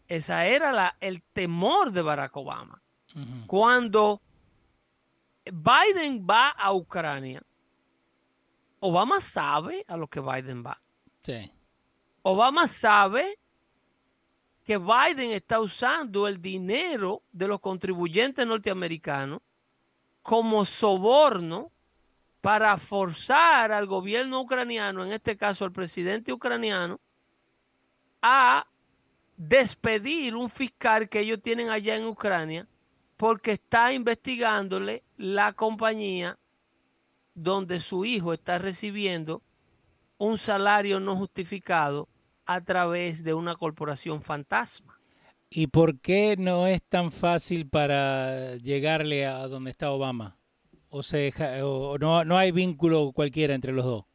Esa 0.07 0.45
era 0.45 0.71
la, 0.71 0.95
el 0.99 1.21
temor 1.33 1.91
de 1.91 2.01
Barack 2.01 2.35
Obama. 2.37 2.81
Cuando 3.47 4.21
Biden 5.45 6.25
va 6.27 6.49
a 6.49 6.73
Ucrania, 6.73 7.41
Obama 8.79 9.19
sabe 9.21 9.83
a 9.87 9.97
lo 9.97 10.07
que 10.07 10.19
Biden 10.19 10.63
va. 10.63 10.79
Sí. 11.23 11.51
Obama 12.21 12.67
sabe 12.67 13.39
que 14.63 14.77
Biden 14.77 15.31
está 15.31 15.59
usando 15.59 16.27
el 16.27 16.41
dinero 16.41 17.23
de 17.31 17.47
los 17.47 17.59
contribuyentes 17.59 18.45
norteamericanos 18.45 19.41
como 20.21 20.63
soborno 20.65 21.71
para 22.41 22.77
forzar 22.77 23.71
al 23.71 23.87
gobierno 23.87 24.41
ucraniano, 24.41 25.03
en 25.03 25.11
este 25.11 25.35
caso 25.37 25.65
al 25.65 25.71
presidente 25.71 26.31
ucraniano, 26.31 26.99
a 28.21 28.67
despedir 29.35 30.35
un 30.35 30.49
fiscal 30.49 31.09
que 31.09 31.19
ellos 31.19 31.41
tienen 31.41 31.69
allá 31.69 31.95
en 31.95 32.05
Ucrania 32.05 32.67
porque 33.15 33.53
está 33.53 33.93
investigándole 33.93 35.03
la 35.17 35.53
compañía 35.53 36.37
donde 37.33 37.79
su 37.79 38.05
hijo 38.05 38.33
está 38.33 38.57
recibiendo 38.57 39.43
un 40.17 40.37
salario 40.37 40.99
no 40.99 41.15
justificado 41.15 42.09
a 42.45 42.61
través 42.61 43.23
de 43.23 43.33
una 43.33 43.55
corporación 43.55 44.21
fantasma. 44.21 44.99
¿Y 45.49 45.67
por 45.67 45.99
qué 45.99 46.35
no 46.37 46.67
es 46.67 46.81
tan 46.83 47.11
fácil 47.11 47.69
para 47.69 48.55
llegarle 48.57 49.25
a 49.25 49.47
donde 49.47 49.71
está 49.71 49.91
Obama? 49.91 50.36
¿O, 50.97 51.03
se 51.03 51.17
deja- 51.17 51.63
o 51.65 51.97
no, 51.99 52.25
no 52.25 52.37
hay 52.37 52.51
vínculo 52.51 53.11
cualquiera 53.11 53.53
entre 53.53 53.71
los 53.71 53.85
dos? 53.85 54.05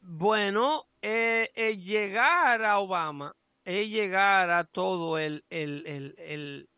Bueno, 0.00 0.86
eh, 1.02 1.50
eh, 1.54 1.76
llegar 1.76 2.64
a 2.64 2.78
Obama 2.78 3.36
es 3.64 3.90
llegar 3.90 4.50
a 4.50 4.64
todo 4.64 5.18
el, 5.18 5.44
el- 5.50 5.84
el- 5.86 6.14
el- 6.18 6.68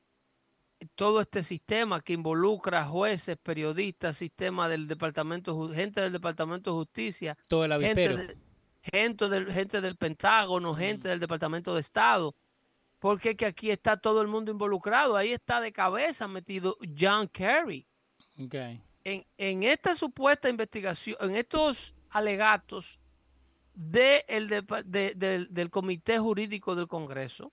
todo 0.96 1.20
este 1.20 1.42
sistema 1.42 2.00
que 2.00 2.12
involucra 2.14 2.84
jueces, 2.84 3.38
periodistas, 3.42 4.16
sistema 4.16 4.68
del 4.68 4.86
departamento, 4.88 5.68
gente 5.72 6.00
del 6.00 6.12
departamento 6.12 6.70
de 6.72 6.76
justicia, 6.76 7.38
Todo 7.48 7.64
el 7.64 7.80
gente, 7.80 8.16
de- 8.16 8.36
gente 8.82 9.28
del, 9.28 9.52
gente 9.52 9.80
del 9.80 9.96
Pentágono, 9.96 10.74
gente 10.74 11.08
del 11.08 11.20
Departamento 11.20 11.74
de 11.74 11.80
Estado, 11.80 12.34
porque 12.98 13.30
es 13.30 13.36
que 13.36 13.46
aquí 13.46 13.70
está 13.70 13.96
todo 13.96 14.20
el 14.20 14.28
mundo 14.28 14.50
involucrado, 14.50 15.16
ahí 15.16 15.32
está 15.32 15.60
de 15.60 15.72
cabeza 15.72 16.26
metido 16.28 16.76
John 16.98 17.28
Kerry. 17.28 17.86
Ok. 18.38 18.54
En, 19.04 19.24
en 19.36 19.62
esta 19.62 19.94
supuesta 19.94 20.48
investigación, 20.48 21.16
en 21.20 21.36
estos 21.36 21.94
alegatos 22.10 22.98
de 23.74 24.24
el 24.28 24.48
depa- 24.48 24.82
de- 24.84 25.14
del, 25.14 25.48
del 25.52 25.70
Comité 25.70 26.18
Jurídico 26.18 26.74
del 26.74 26.88
Congreso, 26.88 27.52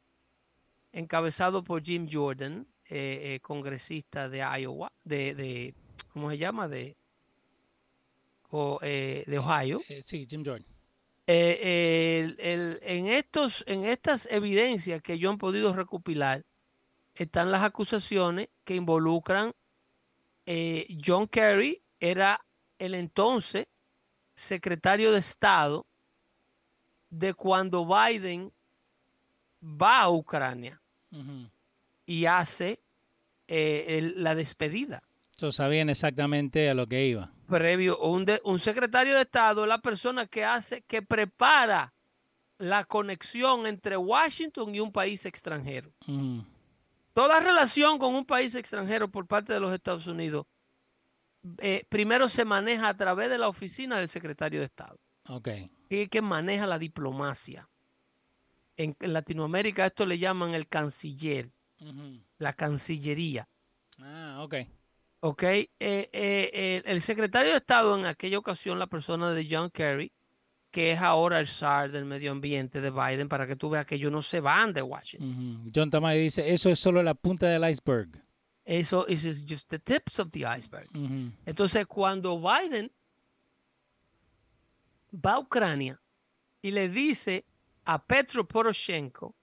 encabezado 0.93 1.63
por 1.63 1.83
Jim 1.83 2.07
Jordan, 2.09 2.65
eh, 2.89 3.35
eh, 3.35 3.39
congresista 3.41 4.29
de 4.29 4.39
Iowa, 4.39 4.91
de, 5.03 5.33
de- 5.35 5.73
¿cómo 6.13 6.29
se 6.29 6.37
llama? 6.37 6.67
De, 6.67 6.95
o, 8.49 8.79
eh, 8.81 9.23
de 9.27 9.39
Ohio. 9.39 9.81
Sí, 10.05 10.25
Jim 10.29 10.43
Jordan. 10.45 10.65
El- 11.27 12.35
el- 12.39 12.79
en, 12.81 13.07
estos, 13.07 13.63
en 13.67 13.85
estas 13.85 14.27
evidencias 14.31 15.01
que 15.01 15.17
yo 15.17 15.29
han 15.29 15.37
podido 15.37 15.73
recopilar, 15.73 16.43
están 17.15 17.51
las 17.51 17.63
acusaciones 17.63 18.49
que 18.65 18.75
involucran 18.75 19.53
eh, 20.53 20.97
John 21.05 21.27
Kerry, 21.27 21.81
era 21.99 22.43
el 22.77 22.93
entonces 22.95 23.67
secretario 24.33 25.11
de 25.13 25.19
Estado 25.19 25.85
de 27.09 27.33
cuando 27.33 27.85
Biden 27.85 28.51
va 29.63 30.01
a 30.01 30.09
Ucrania 30.09 30.81
y 32.05 32.25
hace 32.25 32.81
eh, 33.47 33.97
el- 33.97 34.23
la 34.23 34.33
despedida. 34.35 35.03
So, 35.37 35.51
sabían 35.51 35.89
exactamente 35.89 36.69
a 36.69 36.73
lo 36.73 36.87
que 36.87 37.05
iba. 37.05 37.31
previo, 37.47 37.99
un, 37.99 38.25
de- 38.25 38.39
un 38.45 38.59
secretario 38.59 39.15
de 39.15 39.21
Estado 39.21 39.63
es 39.63 39.67
la 39.69 39.79
persona 39.81 40.25
que 40.25 40.43
hace, 40.45 40.81
que 40.83 41.01
prepara 41.01 41.93
la 42.57 42.85
conexión 42.85 43.67
entre 43.67 43.97
Washington 43.97 44.73
y 44.75 44.79
un 44.79 44.91
país 44.91 45.25
extranjero. 45.25 45.91
Toda 47.13 47.39
relación 47.39 47.97
con 47.99 48.15
un 48.15 48.25
país 48.25 48.55
extranjero 48.55 49.09
por 49.09 49.27
parte 49.27 49.53
de 49.53 49.59
los 49.59 49.73
Estados 49.73 50.07
Unidos, 50.07 50.45
eh, 51.57 51.85
primero 51.89 52.29
se 52.29 52.45
maneja 52.45 52.87
a 52.89 52.95
través 52.97 53.29
de 53.29 53.37
la 53.37 53.47
oficina 53.47 53.97
del 53.97 54.07
secretario 54.07 54.59
de 54.59 54.67
Estado, 54.67 54.97
Ok. 55.27 55.49
que 55.89 56.07
quien 56.09 56.23
maneja 56.23 56.67
la 56.67 56.79
diplomacia. 56.79 57.67
En, 58.77 58.95
en 58.99 59.13
Latinoamérica 59.13 59.85
esto 59.85 60.05
le 60.05 60.17
llaman 60.17 60.53
el 60.53 60.67
canciller, 60.67 61.51
la 62.37 62.53
cancillería. 62.53 63.47
Ah, 63.99 64.39
ok. 64.43 64.55
¿ok? 65.19 65.43
Eh, 65.43 65.69
eh, 65.79 66.81
el 66.85 67.01
secretario 67.01 67.51
de 67.51 67.57
Estado 67.57 67.97
en 67.97 68.05
aquella 68.05 68.37
ocasión, 68.39 68.79
la 68.79 68.87
persona 68.87 69.31
de 69.31 69.47
John 69.49 69.69
Kerry, 69.69 70.11
que 70.71 70.93
es 70.93 71.01
ahora 71.01 71.39
el 71.39 71.47
SAR 71.47 71.91
del 71.91 72.05
medio 72.05 72.31
ambiente 72.31 72.79
de 72.79 72.89
Biden, 72.89 73.27
para 73.27 73.45
que 73.45 73.57
tú 73.57 73.69
veas 73.69 73.85
que 73.85 73.95
ellos 73.95 74.11
no 74.11 74.21
se 74.21 74.39
van 74.39 74.73
de 74.73 74.81
Washington. 74.81 75.65
John 75.75 75.89
Tamay 75.89 76.19
dice, 76.19 76.51
eso 76.51 76.69
es 76.69 76.79
solo 76.79 77.03
la 77.03 77.13
punta 77.13 77.47
del 77.47 77.69
iceberg. 77.69 78.09
Eso 78.63 79.05
is 79.07 79.45
just 79.47 79.69
the 79.69 79.79
tips 79.79 80.19
of 80.19 80.31
the 80.31 80.45
iceberg. 80.45 80.87
Entonces, 81.45 81.85
cuando 81.87 82.39
Biden 82.39 82.89
va 85.13 85.33
a 85.33 85.39
Ucrania 85.39 85.99
y 86.61 86.71
le 86.71 86.87
dice 86.87 87.45
a 87.83 88.01
Petro 88.01 88.47
Poroshenko, 88.47 89.35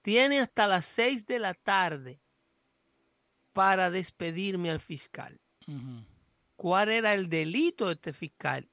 tiene 0.00 0.40
hasta 0.40 0.66
las 0.66 0.84
seis 0.84 1.26
de 1.26 1.38
la 1.38 1.54
tarde 1.54 2.18
para 3.52 3.88
despedirme 3.88 4.70
al 4.70 4.80
fiscal. 4.80 5.38
Cuál 6.56 6.88
era 6.88 7.14
el 7.14 7.28
delito 7.28 7.86
de 7.86 7.92
este 7.92 8.12
fiscal. 8.12 8.68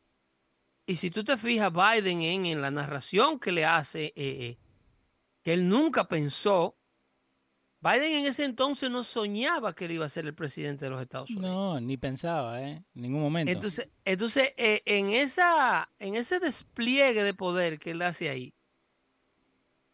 Y 0.90 0.96
si 0.96 1.12
tú 1.12 1.24
te 1.24 1.38
fijas, 1.38 1.72
Biden 1.72 2.24
en, 2.24 2.48
en 2.48 2.64
la 2.64 2.72
narración 2.72 3.40
que 3.40 3.52
le 3.52 3.64
hace, 3.64 4.06
eh, 4.06 4.14
eh, 4.16 4.58
que 5.44 5.54
él 5.54 5.70
nunca 5.70 6.08
pensó 6.08 6.80
Biden 7.80 8.12
en 8.14 8.26
ese 8.26 8.44
entonces 8.44 8.90
no 8.90 9.04
soñaba 9.04 9.76
que 9.76 9.86
él 9.86 9.92
iba 9.92 10.08
a 10.08 10.10
ser 10.10 10.26
el 10.26 10.34
presidente 10.34 10.86
de 10.86 10.90
los 10.90 11.00
Estados 11.00 11.30
Unidos. 11.30 11.46
No, 11.46 11.80
ni 11.80 11.96
pensaba, 11.98 12.60
¿eh? 12.64 12.84
En 12.96 13.02
ningún 13.04 13.22
momento. 13.22 13.52
Entonces, 13.52 13.88
entonces 14.04 14.56
eh, 14.58 14.82
en, 14.86 15.12
esa, 15.12 15.92
en 16.00 16.16
ese 16.16 16.40
despliegue 16.40 17.22
de 17.22 17.36
poder 17.36 17.78
que 17.78 17.92
él 17.92 18.02
hace 18.02 18.32
ahí, 18.32 18.56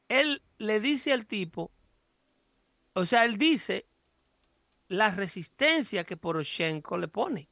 él 0.08 0.44
le 0.60 0.80
dice 0.80 1.12
al 1.12 1.26
tipo, 1.26 1.74
o 2.94 3.06
sea, 3.06 3.26
él 3.26 3.38
dice 3.38 3.86
la 4.88 5.12
resistencia 5.12 6.06
que 6.06 6.16
Poroshenko 6.16 6.98
le 6.98 7.10
pone. 7.10 7.50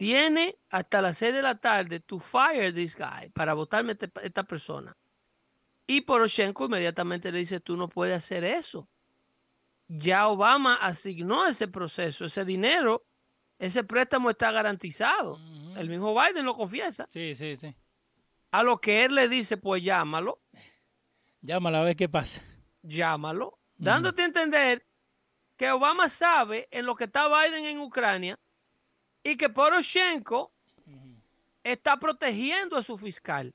Tiene 0.00 0.56
hasta 0.70 1.02
las 1.02 1.18
6 1.18 1.34
de 1.34 1.42
la 1.42 1.56
tarde 1.56 2.00
to 2.00 2.18
fire 2.18 2.72
this 2.72 2.96
guy, 2.96 3.28
para 3.34 3.52
votarme 3.52 3.98
esta 4.22 4.44
persona. 4.44 4.96
Y 5.86 6.00
Poroshenko 6.00 6.64
inmediatamente 6.64 7.30
le 7.30 7.40
dice, 7.40 7.60
tú 7.60 7.76
no 7.76 7.86
puedes 7.86 8.16
hacer 8.16 8.42
eso. 8.42 8.88
Ya 9.88 10.26
Obama 10.28 10.76
asignó 10.76 11.46
ese 11.46 11.68
proceso, 11.68 12.24
ese 12.24 12.46
dinero, 12.46 13.04
ese 13.58 13.84
préstamo 13.84 14.30
está 14.30 14.50
garantizado. 14.50 15.38
El 15.76 15.90
mismo 15.90 16.14
Biden 16.18 16.46
lo 16.46 16.54
confiesa. 16.54 17.06
Sí, 17.10 17.34
sí, 17.34 17.54
sí. 17.56 17.76
A 18.52 18.62
lo 18.62 18.80
que 18.80 19.04
él 19.04 19.14
le 19.14 19.28
dice, 19.28 19.58
pues 19.58 19.82
llámalo. 19.82 20.40
Llámalo 21.42 21.76
a 21.76 21.82
ver 21.82 21.96
qué 21.96 22.08
pasa. 22.08 22.42
Llámalo. 22.80 23.58
Dándote 23.76 24.22
a 24.22 24.24
entender 24.24 24.86
que 25.58 25.70
Obama 25.70 26.08
sabe 26.08 26.68
en 26.70 26.86
lo 26.86 26.96
que 26.96 27.04
está 27.04 27.28
Biden 27.28 27.66
en 27.66 27.80
Ucrania 27.80 28.38
y 29.22 29.36
que 29.36 29.48
Poroshenko 29.48 30.52
está 31.62 31.98
protegiendo 31.98 32.76
a 32.76 32.82
su 32.82 32.96
fiscal. 32.96 33.54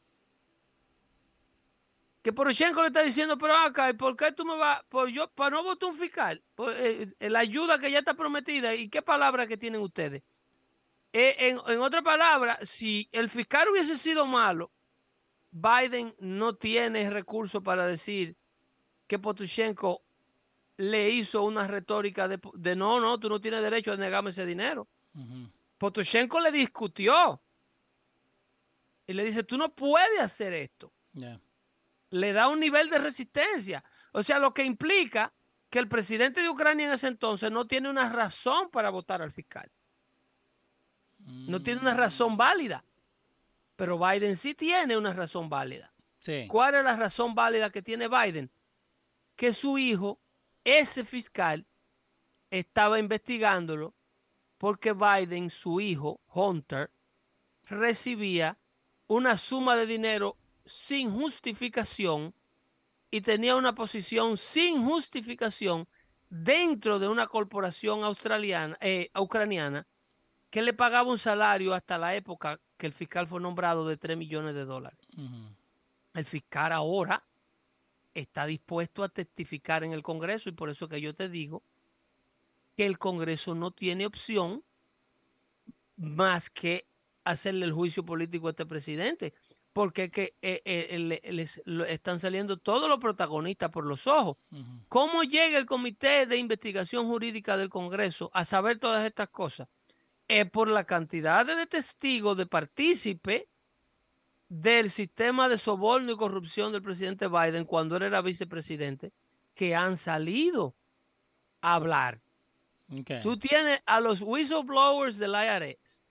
Que 2.22 2.34
Poroshenko 2.34 2.82
le 2.82 2.88
está 2.88 3.04
diciendo, 3.04 3.38
pero 3.38 3.56
acá, 3.56 3.94
¿por 3.94 4.16
qué 4.16 4.32
tú 4.32 4.46
me 4.46 4.58
vas? 4.58 4.84
Por 4.90 5.10
yo, 5.10 5.28
para 5.30 5.58
no 5.58 5.64
votar 5.64 5.90
un 5.90 5.98
fiscal, 5.98 6.42
por, 6.56 6.74
eh, 6.74 7.14
eh, 7.20 7.30
la 7.30 7.40
ayuda 7.40 7.78
que 7.78 7.92
ya 7.92 8.00
está 8.00 8.16
prometida. 8.16 8.74
¿Y 8.74 8.90
qué 8.90 9.02
palabra 9.02 9.46
que 9.46 9.58
tienen 9.58 9.82
ustedes? 9.82 10.24
Eh, 11.14 11.36
en, 11.40 11.60
en 11.68 11.80
otra 11.80 12.02
palabra, 12.02 12.58
si 12.64 13.08
el 13.12 13.30
fiscal 13.30 13.70
hubiese 13.70 13.98
sido 13.98 14.26
malo, 14.26 14.72
Biden 15.52 16.16
no 16.20 16.56
tiene 16.56 17.10
recursos 17.10 17.62
para 17.64 17.86
decir 17.86 18.36
que 19.08 19.20
Poroshenko 19.20 20.02
le 20.78 21.10
hizo 21.12 21.44
una 21.44 21.68
retórica 21.68 22.28
de, 22.28 22.40
de, 22.56 22.76
no, 22.76 23.00
no, 23.00 23.20
tú 23.20 23.30
no 23.30 23.40
tienes 23.40 23.62
derecho 23.62 23.94
a 23.94 23.98
negarme 23.98 24.32
ese 24.32 24.46
dinero. 24.46 24.88
Uh 25.16 25.48
le 26.40 26.52
discutió 26.52 27.42
y 29.08 29.14
le 29.14 29.24
dice, 29.24 29.44
tú 29.44 29.58
no 29.58 29.74
puedes 29.74 30.20
hacer 30.20 30.54
esto. 30.54 30.92
Yeah. 31.14 31.40
Le 32.10 32.34
da 32.34 32.48
un 32.48 32.60
nivel 32.60 32.90
de 32.90 33.00
resistencia. 33.00 33.84
O 34.12 34.24
sea, 34.24 34.40
lo 34.40 34.54
que 34.54 34.64
implica 34.64 35.34
que 35.70 35.80
el 35.80 35.88
presidente 35.88 36.42
de 36.42 36.50
Ucrania 36.50 36.88
en 36.88 36.94
ese 36.94 37.08
entonces 37.08 37.52
no 37.52 37.66
tiene 37.68 37.90
una 37.90 38.10
razón 38.10 38.70
para 38.70 38.90
votar 38.90 39.22
al 39.22 39.32
fiscal. 39.32 39.70
No 41.26 41.62
tiene 41.62 41.82
una 41.82 41.96
razón 41.96 42.34
Mm. 42.34 42.38
válida. 42.38 42.84
Pero 43.76 43.98
Biden 44.00 44.36
sí 44.36 44.54
tiene 44.54 44.96
una 44.96 45.12
razón 45.12 45.50
válida. 45.50 45.92
Sí. 46.20 46.46
¿Cuál 46.48 46.76
es 46.76 46.84
la 46.84 46.96
razón 46.96 47.36
válida 47.36 47.72
que 47.72 47.82
tiene 47.82 48.08
Biden? 48.08 48.50
Que 49.36 49.52
su 49.54 49.78
hijo, 49.78 50.20
ese 50.64 51.04
fiscal, 51.04 51.66
estaba 52.52 53.00
investigándolo 53.00 53.95
porque 54.66 54.94
Biden, 54.94 55.52
su 55.52 55.80
hijo, 55.80 56.20
Hunter, 56.34 56.90
recibía 57.66 58.58
una 59.06 59.38
suma 59.38 59.76
de 59.76 59.86
dinero 59.86 60.38
sin 60.66 61.12
justificación 61.12 62.34
y 63.12 63.22
tenía 63.22 63.58
una 63.58 63.76
posición 63.76 64.38
sin 64.38 64.84
justificación 64.84 65.88
dentro 66.32 66.98
de 66.98 67.08
una 67.08 67.28
corporación 67.28 68.04
australiana, 68.04 68.76
eh, 68.82 69.12
ucraniana 69.16 69.86
que 70.50 70.64
le 70.64 70.74
pagaba 70.74 71.12
un 71.12 71.20
salario 71.20 71.76
hasta 71.76 72.00
la 72.00 72.16
época 72.16 72.60
que 72.76 72.88
el 72.88 72.94
fiscal 72.94 73.28
fue 73.28 73.40
nombrado 73.40 73.88
de 73.88 73.98
3 73.98 74.18
millones 74.18 74.56
de 74.56 74.66
dólares. 74.66 75.08
Uh 75.16 75.22
-huh. 75.22 75.56
El 76.16 76.26
fiscal 76.26 76.72
ahora 76.72 77.24
está 78.16 78.48
dispuesto 78.48 79.04
a 79.04 79.10
testificar 79.10 79.84
en 79.84 79.92
el 79.92 80.02
Congreso 80.02 80.50
y 80.50 80.54
por 80.54 80.70
eso 80.70 80.90
que 80.90 81.02
yo 81.02 81.14
te 81.14 81.30
digo 81.30 81.62
que 82.76 82.86
el 82.86 82.98
Congreso 82.98 83.56
no 83.56 83.72
tiene 83.72 84.06
opción 84.06 84.64
más 85.98 86.50
que 86.50 86.88
hacerle 87.24 87.66
el 87.66 87.74
juicio 87.74 88.06
político 88.06 88.48
a 88.48 88.52
este 88.52 88.66
presidente, 88.66 89.34
porque 89.74 90.10
que, 90.10 90.36
eh, 90.42 90.62
eh, 90.64 91.00
les, 91.00 91.62
les 91.66 91.90
están 91.90 92.20
saliendo 92.20 92.58
todos 92.58 92.88
los 92.88 93.00
protagonistas 93.00 93.72
por 93.72 93.86
los 93.86 94.08
ojos. 94.08 94.38
Uh 94.52 94.58
-huh. 94.58 94.80
¿Cómo 94.88 95.24
llega 95.24 95.58
el 95.58 95.66
Comité 95.66 96.26
de 96.26 96.38
Investigación 96.38 97.08
Jurídica 97.08 97.58
del 97.58 97.70
Congreso 97.70 98.30
a 98.34 98.46
saber 98.46 98.80
todas 98.80 99.06
estas 99.06 99.30
cosas? 99.30 99.68
Es 100.28 100.50
por 100.50 100.70
la 100.70 100.86
cantidad 100.86 101.46
de 101.46 101.66
testigos, 101.68 102.38
de 102.38 102.46
partícipes 102.46 103.44
del 104.48 104.90
sistema 104.90 105.50
de 105.50 105.58
soborno 105.58 106.12
y 106.12 106.18
corrupción 106.18 106.72
del 106.72 106.82
presidente 106.82 107.28
Biden 107.28 107.66
cuando 107.66 107.98
él 107.98 108.04
era 108.04 108.22
vicepresidente, 108.22 109.12
que 109.54 109.76
han 109.76 109.98
salido 109.98 110.76
a 111.62 111.76
hablar. 111.76 112.22
Okay. 112.92 113.22
Tú 113.22 113.38
tienes 113.38 113.82
a 113.86 114.00
los 114.00 114.22
whistleblowers 114.22 115.18
del 115.18 115.32
IRS, 115.32 116.04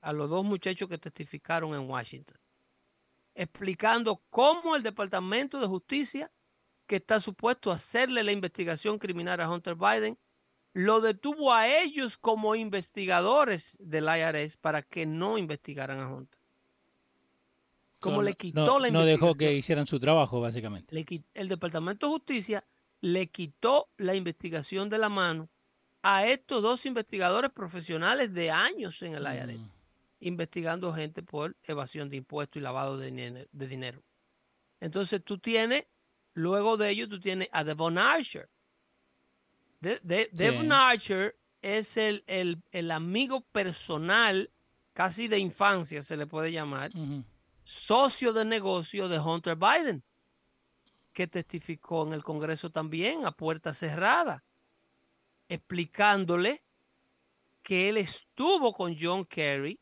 a 0.00 0.12
los 0.12 0.28
dos 0.28 0.44
muchachos 0.44 0.88
que 0.88 0.98
testificaron 0.98 1.74
en 1.74 1.88
Washington, 1.88 2.38
explicando 3.34 4.22
cómo 4.28 4.76
el 4.76 4.82
Departamento 4.82 5.58
de 5.58 5.66
Justicia, 5.66 6.30
que 6.86 6.96
está 6.96 7.20
supuesto 7.20 7.72
a 7.72 7.76
hacerle 7.76 8.22
la 8.22 8.32
investigación 8.32 8.98
criminal 8.98 9.40
a 9.40 9.50
Hunter 9.50 9.74
Biden, 9.74 10.18
lo 10.74 11.00
detuvo 11.00 11.52
a 11.52 11.68
ellos 11.68 12.18
como 12.18 12.54
investigadores 12.54 13.78
del 13.80 14.04
IRS 14.04 14.56
para 14.58 14.82
que 14.82 15.06
no 15.06 15.38
investigaran 15.38 16.00
a 16.00 16.08
Hunter. 16.12 16.40
Como 18.00 18.16
so, 18.16 18.22
le 18.22 18.34
quitó 18.34 18.66
no, 18.66 18.78
la 18.80 18.90
No 18.90 19.04
dejó 19.04 19.34
que 19.34 19.54
hicieran 19.54 19.86
su 19.86 19.98
trabajo, 19.98 20.40
básicamente. 20.40 20.94
Le, 20.94 21.24
el 21.32 21.48
Departamento 21.48 22.06
de 22.06 22.12
Justicia 22.12 22.64
le 23.00 23.28
quitó 23.28 23.88
la 23.96 24.14
investigación 24.14 24.90
de 24.90 24.98
la 24.98 25.08
mano 25.08 25.48
a 26.06 26.26
estos 26.26 26.62
dos 26.62 26.84
investigadores 26.84 27.50
profesionales 27.50 28.34
de 28.34 28.50
años 28.50 29.00
en 29.00 29.14
el 29.14 29.22
IRS, 29.22 29.64
mm. 29.64 29.76
investigando 30.20 30.92
gente 30.92 31.22
por 31.22 31.56
evasión 31.62 32.10
de 32.10 32.16
impuestos 32.16 32.60
y 32.60 32.62
lavado 32.62 32.98
de 32.98 33.06
dinero, 33.06 33.48
de 33.50 33.66
dinero. 33.66 34.02
Entonces 34.80 35.24
tú 35.24 35.38
tienes, 35.38 35.86
luego 36.34 36.76
de 36.76 36.90
ello, 36.90 37.08
tú 37.08 37.18
tienes 37.18 37.48
a 37.52 37.64
Devon 37.64 37.96
Archer. 37.96 38.50
De, 39.80 39.98
de, 40.02 40.24
sí. 40.24 40.30
Devon 40.32 40.72
Archer 40.72 41.38
es 41.62 41.96
el, 41.96 42.22
el, 42.26 42.62
el, 42.70 42.90
amigo 42.90 43.40
personal, 43.40 44.50
casi 44.92 45.26
de 45.26 45.38
infancia 45.38 46.02
se 46.02 46.18
le 46.18 46.26
puede 46.26 46.52
llamar, 46.52 46.90
uh 46.94 47.00
-huh. 47.00 47.24
socio 47.62 48.34
de 48.34 48.44
negocio 48.44 49.08
de 49.08 49.18
Hunter 49.18 49.56
Biden, 49.56 50.04
que 51.14 51.26
testificó 51.26 52.06
en 52.06 52.12
el 52.12 52.22
Congreso 52.22 52.68
también 52.68 53.24
a 53.24 53.32
puerta 53.32 53.72
cerrada 53.72 54.44
explicándole 55.54 56.62
que 57.62 57.88
él 57.88 57.96
estuvo 57.96 58.72
con 58.72 58.96
John 58.98 59.24
Kerry 59.24 59.80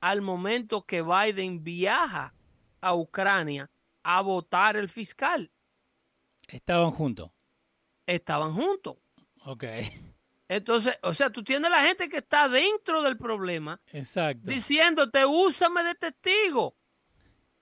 al 0.00 0.22
momento 0.22 0.86
que 0.86 1.02
Biden 1.02 1.64
viaja 1.64 2.32
a 2.80 2.94
Ucrania 2.94 3.70
a 4.02 4.20
votar 4.20 4.76
el 4.76 4.88
fiscal. 4.88 5.50
Estaban 6.48 6.92
juntos. 6.92 7.30
Estaban 8.06 8.54
juntos. 8.54 8.96
Ok. 9.44 9.64
Entonces, 10.48 10.96
o 11.02 11.12
sea, 11.12 11.30
tú 11.30 11.42
tienes 11.42 11.70
la 11.70 11.82
gente 11.82 12.08
que 12.08 12.18
está 12.18 12.48
dentro 12.48 13.02
del 13.02 13.16
problema. 13.16 13.80
Exacto. 13.92 14.48
Diciéndote, 14.48 15.26
úsame 15.26 15.82
de 15.82 15.94
testigo. 15.96 16.76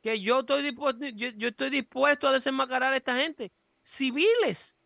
Que 0.02 0.20
yo 0.20 0.40
estoy 0.40 0.62
dispuesto, 0.62 1.06
yo, 1.06 1.30
yo 1.30 1.48
estoy 1.48 1.70
dispuesto 1.70 2.28
a 2.28 2.32
desenmascarar 2.32 2.92
a 2.92 2.96
esta 2.96 3.16
gente. 3.16 3.50
Civiles. 3.80 4.78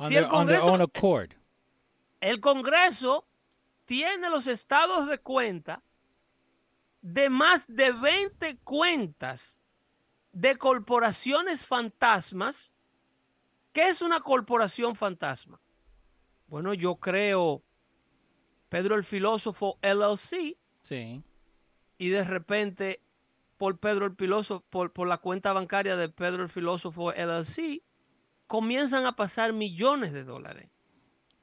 On 0.00 0.08
si 0.08 0.16
el 0.16 0.28
Congreso, 0.28 0.74
accord. 0.76 1.32
el 2.22 2.40
Congreso 2.40 3.26
tiene 3.84 4.30
los 4.30 4.46
estados 4.46 5.06
de 5.06 5.18
cuenta 5.18 5.82
de 7.02 7.28
más 7.28 7.66
de 7.68 7.92
20 7.92 8.56
cuentas 8.64 9.62
de 10.32 10.56
corporaciones 10.56 11.66
fantasmas. 11.66 12.72
¿Qué 13.74 13.90
es 13.90 14.00
una 14.00 14.20
corporación 14.20 14.96
fantasma? 14.96 15.60
Bueno, 16.46 16.72
yo 16.72 16.96
creo 16.96 17.62
Pedro 18.70 18.94
el 18.94 19.04
filósofo 19.04 19.78
LLC. 19.82 20.56
Sí. 20.82 21.22
Y 21.98 22.08
de 22.08 22.24
repente, 22.24 23.02
por 23.58 23.78
Pedro 23.78 24.06
el 24.06 24.16
filósofo, 24.16 24.64
por, 24.70 24.94
por 24.94 25.08
la 25.08 25.18
cuenta 25.18 25.52
bancaria 25.52 25.94
de 25.96 26.08
Pedro 26.08 26.42
el 26.42 26.48
filósofo 26.48 27.12
LLC, 27.12 27.82
comienzan 28.50 29.06
a 29.06 29.14
pasar 29.14 29.52
millones 29.52 30.12
de 30.12 30.24
dólares. 30.24 30.68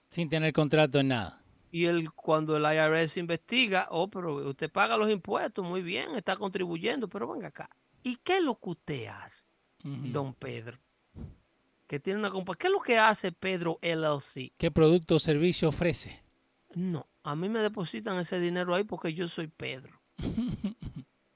Sin 0.09 0.27
tener 0.27 0.51
contrato 0.51 0.99
en 0.99 1.07
nada. 1.07 1.41
Y 1.71 1.85
el, 1.85 2.11
cuando 2.11 2.57
el 2.57 2.63
IRS 2.65 3.15
investiga, 3.15 3.87
oh, 3.91 4.09
pero 4.09 4.35
usted 4.49 4.69
paga 4.69 4.97
los 4.97 5.09
impuestos, 5.09 5.63
muy 5.63 5.81
bien, 5.81 6.15
está 6.17 6.35
contribuyendo, 6.35 7.07
pero 7.07 7.31
venga 7.31 7.47
acá. 7.47 7.69
¿Y 8.03 8.17
qué 8.17 8.39
es 8.39 8.43
lo 8.43 8.59
que 8.59 8.71
usted 8.71 9.07
hace, 9.07 9.47
uh 9.85 9.87
-huh. 9.87 10.11
don 10.11 10.33
Pedro? 10.33 10.77
que 11.87 12.01
tiene 12.01 12.19
una 12.19 12.29
compañía. 12.29 12.57
¿Qué 12.59 12.67
es 12.67 12.73
lo 12.73 12.81
que 12.81 12.97
hace 12.99 13.31
Pedro 13.31 13.79
LLC? 13.81 14.51
¿Qué 14.57 14.69
producto 14.69 15.15
o 15.15 15.19
servicio 15.19 15.69
ofrece? 15.69 16.21
No, 16.75 17.07
a 17.23 17.37
mí 17.37 17.47
me 17.47 17.59
depositan 17.59 18.17
ese 18.17 18.37
dinero 18.41 18.75
ahí 18.75 18.83
porque 18.83 19.13
yo 19.13 19.29
soy 19.29 19.47
Pedro. 19.47 20.01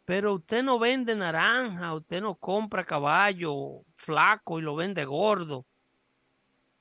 Pero 0.05 0.33
usted 0.33 0.63
no 0.63 0.79
vende 0.79 1.15
naranja, 1.15 1.93
usted 1.93 2.21
no 2.21 2.35
compra 2.35 2.83
caballo 2.83 3.83
flaco 3.95 4.59
y 4.59 4.61
lo 4.61 4.75
vende 4.75 5.05
gordo. 5.05 5.65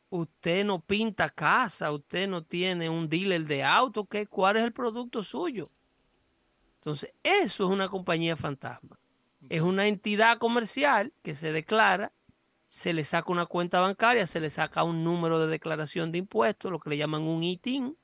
Usted 0.09 0.65
no 0.65 0.81
pinta 0.81 1.31
casa, 1.31 1.93
usted 1.93 2.29
no 2.29 2.43
tiene 2.43 2.89
un 2.89 3.09
dealer 3.09 3.45
de 3.45 3.63
auto. 3.63 4.07
¿qué? 4.07 4.27
¿Cuál 4.27 4.57
es 4.57 4.65
el 4.65 4.73
producto 4.73 5.23
suyo? 5.23 5.71
Entonces, 6.77 7.13
eso 7.23 7.65
es 7.65 7.71
una 7.71 7.89
compañía 7.89 8.37
fantasma. 8.37 8.99
Es 9.49 9.61
una 9.61 9.87
entidad 9.87 10.39
comercial 10.39 11.13
que 11.23 11.35
se 11.35 11.53
declara, 11.53 12.13
se 12.65 12.93
le 12.93 13.05
saca 13.05 13.31
una 13.31 13.47
cuenta 13.47 13.81
bancaria, 13.81 14.27
se 14.27 14.41
le 14.41 14.49
saca 14.49 14.83
un 14.83 15.05
número 15.05 15.39
de 15.39 15.47
declaración 15.47 16.11
de 16.11 16.19
impuestos, 16.19 16.71
lo 16.71 16.79
que 16.79 16.91
le 16.91 16.97
llaman 16.97 17.23
un 17.23 17.43
ITIN, 17.43 17.97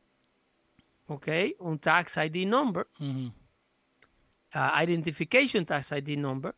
¿ok? 1.07 1.29
Un 1.59 1.79
Tax 1.79 2.19
ID 2.19 2.47
Number. 2.47 2.87
Uh, 4.57 4.83
Identification 4.83 5.65
Tax 5.65 5.93
ID 5.93 6.17
Number, 6.19 6.55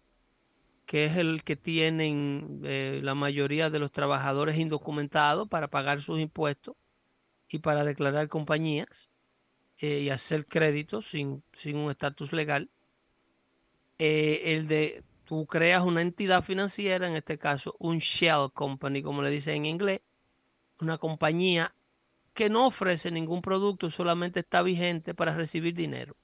que 0.88 1.04
es 1.04 1.18
el 1.18 1.44
que 1.44 1.54
tienen 1.54 2.62
eh, 2.64 3.00
la 3.02 3.14
mayoría 3.14 3.68
de 3.68 3.78
los 3.78 3.92
trabajadores 3.92 4.56
indocumentados 4.56 5.46
para 5.46 5.68
pagar 5.68 6.00
sus 6.00 6.18
impuestos 6.18 6.76
y 7.46 7.58
para 7.58 7.84
declarar 7.84 8.28
compañías 8.28 9.10
eh, 9.80 10.00
y 10.00 10.08
hacer 10.08 10.46
créditos 10.46 11.10
sin, 11.10 11.42
sin 11.52 11.76
un 11.76 11.90
estatus 11.90 12.32
legal. 12.32 12.70
Eh, 13.98 14.54
el 14.54 14.66
de 14.66 15.02
tú 15.24 15.46
creas 15.46 15.82
una 15.82 16.00
entidad 16.00 16.42
financiera, 16.42 17.06
en 17.06 17.16
este 17.16 17.36
caso 17.36 17.76
un 17.78 17.98
shell 17.98 18.50
company, 18.54 19.02
como 19.02 19.20
le 19.20 19.30
dicen 19.30 19.56
en 19.56 19.66
inglés, 19.66 20.00
una 20.80 20.96
compañía 20.96 21.74
que 22.32 22.48
no 22.48 22.66
ofrece 22.66 23.10
ningún 23.10 23.42
producto, 23.42 23.90
solamente 23.90 24.40
está 24.40 24.62
vigente 24.62 25.12
para 25.12 25.34
recibir 25.34 25.74
dinero. 25.74 26.16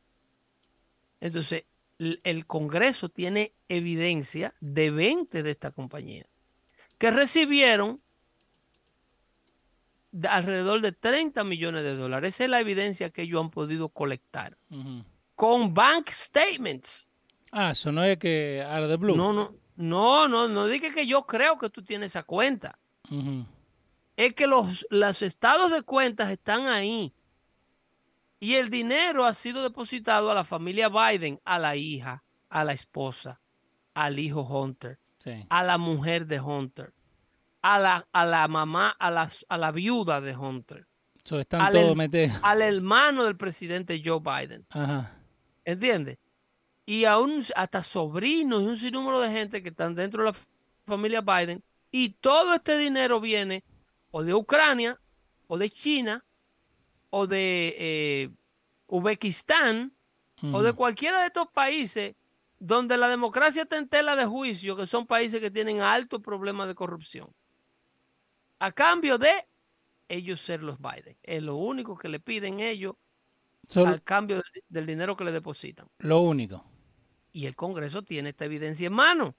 Entonces, 1.25 1.65
el 1.99 2.47
Congreso 2.47 3.09
tiene 3.09 3.55
evidencia 3.71 4.53
de 4.61 4.91
20 4.91 5.43
de 5.43 5.51
esta 5.51 5.71
compañía 5.71 6.27
que 6.99 7.11
recibieron 7.11 8.03
de 10.13 10.29
alrededor 10.29 10.83
de 10.83 10.93
30 10.93 11.43
millones 11.45 11.83
de 11.83 11.97
dólares. 11.97 12.35
Esa 12.35 12.45
es 12.45 12.51
la 12.51 12.61
evidencia 12.61 13.09
que 13.09 13.23
ellos 13.23 13.43
han 13.43 13.49
podido 13.51 13.89
colectar 13.89 14.59
con 15.35 15.73
bank 15.73 16.11
statements. 16.11 17.09
Ah, 17.51 17.71
eso 17.71 17.91
no 17.91 18.05
es 18.05 18.19
que 18.19 18.63
out 18.63 18.85
of 18.85 18.91
the 18.91 18.97
blue. 18.97 19.17
No, 19.17 19.33
no, 19.33 19.55
no, 19.77 20.29
no, 20.29 20.47
no 20.47 20.67
diga 20.67 20.93
que 20.93 21.07
yo 21.07 21.25
creo 21.25 21.57
que 21.57 21.71
tú 21.71 21.83
tienes 21.83 22.13
esa 22.13 22.25
cuenta. 22.25 22.79
Es 24.15 24.35
que 24.35 24.47
los, 24.47 24.87
los 24.91 25.23
estados 25.23 25.73
de 25.73 25.81
cuentas 25.81 26.31
están 26.31 26.67
ahí. 26.67 27.15
Y 28.45 28.57
el 28.57 28.69
dinero 28.69 29.25
ha 29.25 29.33
sido 29.33 29.63
depositado 29.63 30.31
a 30.31 30.35
la 30.35 30.45
familia 30.45 30.91
Biden, 30.91 31.41
a 31.47 31.59
la 31.59 31.77
hija, 31.77 32.23
a 32.51 32.63
la 32.63 32.73
esposa, 32.75 33.41
al 33.95 34.19
hijo 34.19 34.43
Hunter, 34.43 34.99
Sí. 35.17 35.47
a 35.49 35.63
la 35.63 35.79
mujer 35.79 36.27
de 36.27 36.41
Hunter, 36.41 36.93
a 37.63 37.79
la, 37.79 38.07
a 38.13 38.27
la 38.27 38.47
mamá, 38.49 38.91
a 38.99 39.11
la, 39.11 39.31
a 39.49 39.57
la 39.57 39.71
viuda 39.73 40.21
de 40.21 40.37
Hunter, 40.37 40.87
So, 41.23 41.41
están 41.41 41.63
al 41.63 41.73
todos 41.73 41.97
el- 42.13 42.33
al 42.43 42.61
hermano 42.61 43.25
del 43.25 43.39
presidente 43.39 44.03
Joe 44.05 44.21
Biden. 44.21 44.67
Ajá. 44.69 45.17
¿Entiendes? 45.65 46.19
Y 46.85 47.07
aún 47.07 47.43
hasta 47.57 47.83
sobrinos 47.83 48.63
y 48.63 48.67
un 48.67 48.77
sinnúmero 48.77 49.21
de 49.21 49.31
gente 49.31 49.63
que 49.63 49.71
están 49.71 49.95
dentro 49.95 50.23
de 50.23 50.33
la 50.33 50.37
familia 50.87 51.23
Biden. 51.23 51.65
Y 51.91 52.11
todo 52.11 52.53
este 52.53 52.77
dinero 52.77 53.21
viene 53.21 53.65
o 54.11 54.23
de 54.23 54.35
Ucrania, 54.35 55.01
o 55.47 55.57
de 55.57 55.71
China, 55.71 56.23
o 57.17 57.27
de 57.29 57.75
eh, 57.79 58.31
Uzbekistán, 58.89 59.93
o 60.53 60.63
de 60.63 60.73
cualquiera 60.73 61.21
de 61.21 61.27
estos 61.29 61.47
países 61.49 62.17
donde 62.59 62.97
la 62.97 63.09
democracia 63.09 63.63
está 63.63 63.77
en 63.79 63.89
tela 63.89 64.17
de 64.17 64.27
juicio, 64.27 64.77
que 64.77 64.87
son 64.87 65.07
países 65.07 65.41
que 65.41 65.51
tienen 65.51 65.81
altos 65.81 66.21
problemas 66.21 66.67
de 66.69 66.75
corrupción. 66.75 67.29
A 68.59 68.73
cambio 68.73 69.17
de 69.17 69.47
ellos 70.09 70.41
ser 70.41 70.63
los 70.63 70.79
Biden. 70.79 71.17
Es 71.23 71.43
lo 71.43 71.57
único 71.57 71.97
que 71.97 72.09
le 72.09 72.19
piden 72.21 72.61
ellos 72.61 72.95
So, 73.69 73.87
al 73.87 74.03
cambio 74.03 74.37
del- 74.37 74.63
del 74.69 74.87
dinero 74.87 75.17
que 75.17 75.25
le 75.25 75.33
depositan 75.33 75.87
lo 75.99 76.21
único. 76.21 76.63
y 77.33 77.47
el 77.47 77.55
Congreso 77.57 78.03
tiene 78.03 78.31
esta 78.31 78.45
evidencia 78.45 78.87
en 78.89 78.93
mano. 78.93 79.35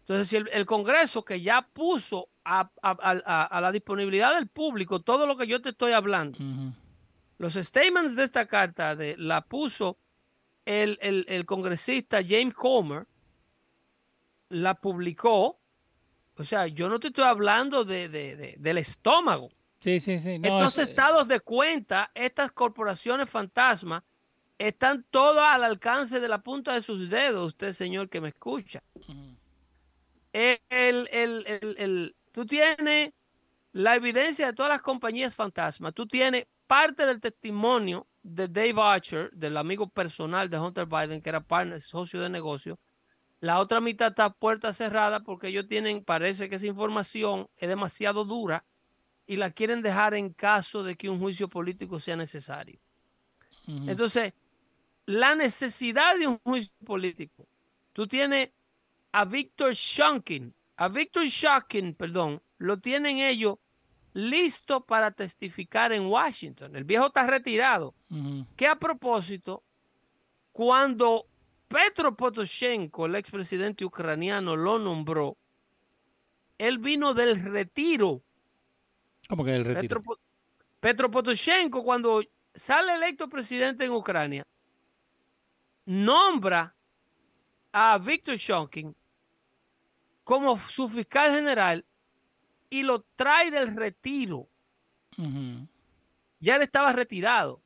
Entonces, 0.00 0.28
si 0.28 0.36
el, 0.36 0.48
el 0.52 0.64
Congreso 0.64 1.22
que 1.24 1.40
ya 1.42 1.60
puso 1.62 2.28
a, 2.44 2.60
a- 2.60 2.90
a- 2.90 3.22
a- 3.26 3.42
a 3.44 3.60
la 3.60 3.70
disponibilidad 3.72 4.34
del 4.34 4.46
público 4.48 5.00
todo 5.00 5.26
lo 5.26 5.36
que 5.36 5.46
yo 5.46 5.60
te 5.60 5.68
estoy 5.70 5.92
hablando. 5.92 6.38
Los 7.38 7.54
statements 7.54 8.14
de 8.16 8.24
esta 8.24 8.46
carta 8.46 8.94
de, 8.96 9.16
la 9.16 9.40
puso 9.42 9.96
el, 10.66 10.98
el- 11.00 11.24
el 11.28 11.46
congresista 11.46 12.20
James 12.26 12.54
Comer, 12.54 13.06
la 14.50 14.74
publicó. 14.74 15.58
O 16.36 16.44
sea, 16.44 16.66
yo 16.66 16.88
no 16.88 17.00
te 17.00 17.08
estoy 17.08 17.24
hablando 17.24 17.84
de, 17.84 18.08
de- 18.08 18.36
de- 18.36 18.54
del 18.58 18.78
estómago. 18.78 19.50
Sí, 19.80 20.00
sí, 20.00 20.18
sí. 20.18 20.38
No, 20.38 20.58
Estos 20.58 20.78
es- 20.78 20.88
estados 20.90 21.26
de 21.28 21.40
cuenta, 21.40 22.10
estas 22.14 22.52
corporaciones 22.52 23.28
fantasmas, 23.30 24.02
están 24.58 25.04
todas 25.10 25.48
al 25.50 25.62
alcance 25.64 26.18
de 26.18 26.28
la 26.28 26.38
punta 26.42 26.74
de 26.74 26.82
sus 26.82 27.08
dedos, 27.08 27.46
usted 27.48 27.72
señor 27.72 28.08
que 28.08 28.20
me 28.20 28.28
escucha. 28.28 28.82
Ujú. 28.94 29.36
El, 30.32 30.58
el- 30.70 31.08
el- 31.12 31.44
el- 31.46 31.76
el- 31.78 32.16
tú 32.32 32.44
tienes 32.44 33.12
la 33.72 33.94
evidencia 33.94 34.46
de 34.46 34.52
todas 34.52 34.70
las 34.70 34.82
compañías 34.82 35.34
fantasmas, 35.34 35.94
tú 35.94 36.06
tienes 36.06 36.46
parte 36.68 37.06
del 37.06 37.20
testimonio 37.20 38.06
de 38.22 38.46
Dave 38.46 38.80
Archer, 38.80 39.30
del 39.32 39.56
amigo 39.56 39.88
personal 39.88 40.48
de 40.48 40.58
Hunter 40.58 40.86
Biden, 40.86 41.20
que 41.20 41.30
era 41.30 41.40
partner, 41.40 41.80
socio 41.80 42.20
de 42.20 42.28
negocio. 42.28 42.78
La 43.40 43.58
otra 43.58 43.80
mitad 43.80 44.08
está 44.08 44.30
puerta 44.30 44.72
cerrada 44.72 45.20
porque 45.20 45.48
ellos 45.48 45.66
tienen, 45.66 46.04
parece 46.04 46.48
que 46.48 46.56
esa 46.56 46.66
información 46.66 47.48
es 47.56 47.68
demasiado 47.68 48.24
dura 48.24 48.64
y 49.26 49.36
la 49.36 49.50
quieren 49.50 49.82
dejar 49.82 50.14
en 50.14 50.32
caso 50.32 50.82
de 50.82 50.96
que 50.96 51.08
un 51.08 51.18
juicio 51.18 51.48
político 51.48 51.98
sea 52.00 52.16
necesario. 52.16 52.78
Entonces, 53.66 54.32
la 55.04 55.34
necesidad 55.34 56.16
de 56.18 56.26
un 56.26 56.38
juicio 56.38 56.72
político. 56.84 57.46
Tú 57.92 58.06
tienes 58.06 58.50
a 59.12 59.24
Víctor 59.24 59.72
Shunkin, 59.74 60.54
a 60.76 60.88
Víctor 60.88 61.26
Shunkin, 61.26 61.94
perdón, 61.94 62.42
lo 62.58 62.78
tienen 62.78 63.18
ellos 63.18 63.56
listo 64.12 64.84
para 64.84 65.10
testificar 65.10 65.92
en 65.92 66.06
Washington. 66.06 66.74
El 66.76 66.84
viejo 66.84 67.06
está 67.06 67.26
retirado. 67.26 67.94
Ujú. 68.10 68.46
Que 68.56 68.66
a 68.66 68.76
propósito, 68.76 69.62
cuando 70.52 71.26
Petro 71.68 72.16
Potoshenko, 72.16 73.06
el 73.06 73.14
expresidente 73.16 73.84
ucraniano, 73.84 74.56
lo 74.56 74.78
nombró, 74.78 75.36
él 76.56 76.78
vino 76.78 77.14
del 77.14 77.42
retiro 77.42 78.22
¿Cómo 79.28 79.44
que 79.44 79.54
el 79.54 79.64
retiro? 79.64 79.82
Petro, 79.82 80.02
Po- 80.02 80.18
Petro 80.80 81.10
Potoshenko, 81.10 81.84
cuando 81.84 82.22
sale 82.54 82.94
electo 82.94 83.28
presidente 83.28 83.84
en 83.84 83.92
Ucrania, 83.92 84.46
nombra 85.84 86.74
a 87.72 87.98
Víctor 87.98 88.36
Shonkin 88.36 88.94
como 90.24 90.56
su 90.58 90.88
fiscal 90.88 91.34
general 91.34 91.84
y 92.70 92.82
lo 92.82 93.04
trae 93.16 93.50
del 93.50 93.74
retiro. 93.76 94.48
Ya 96.40 96.56
él 96.56 96.62
estaba 96.62 96.92
retirado. 96.92 97.60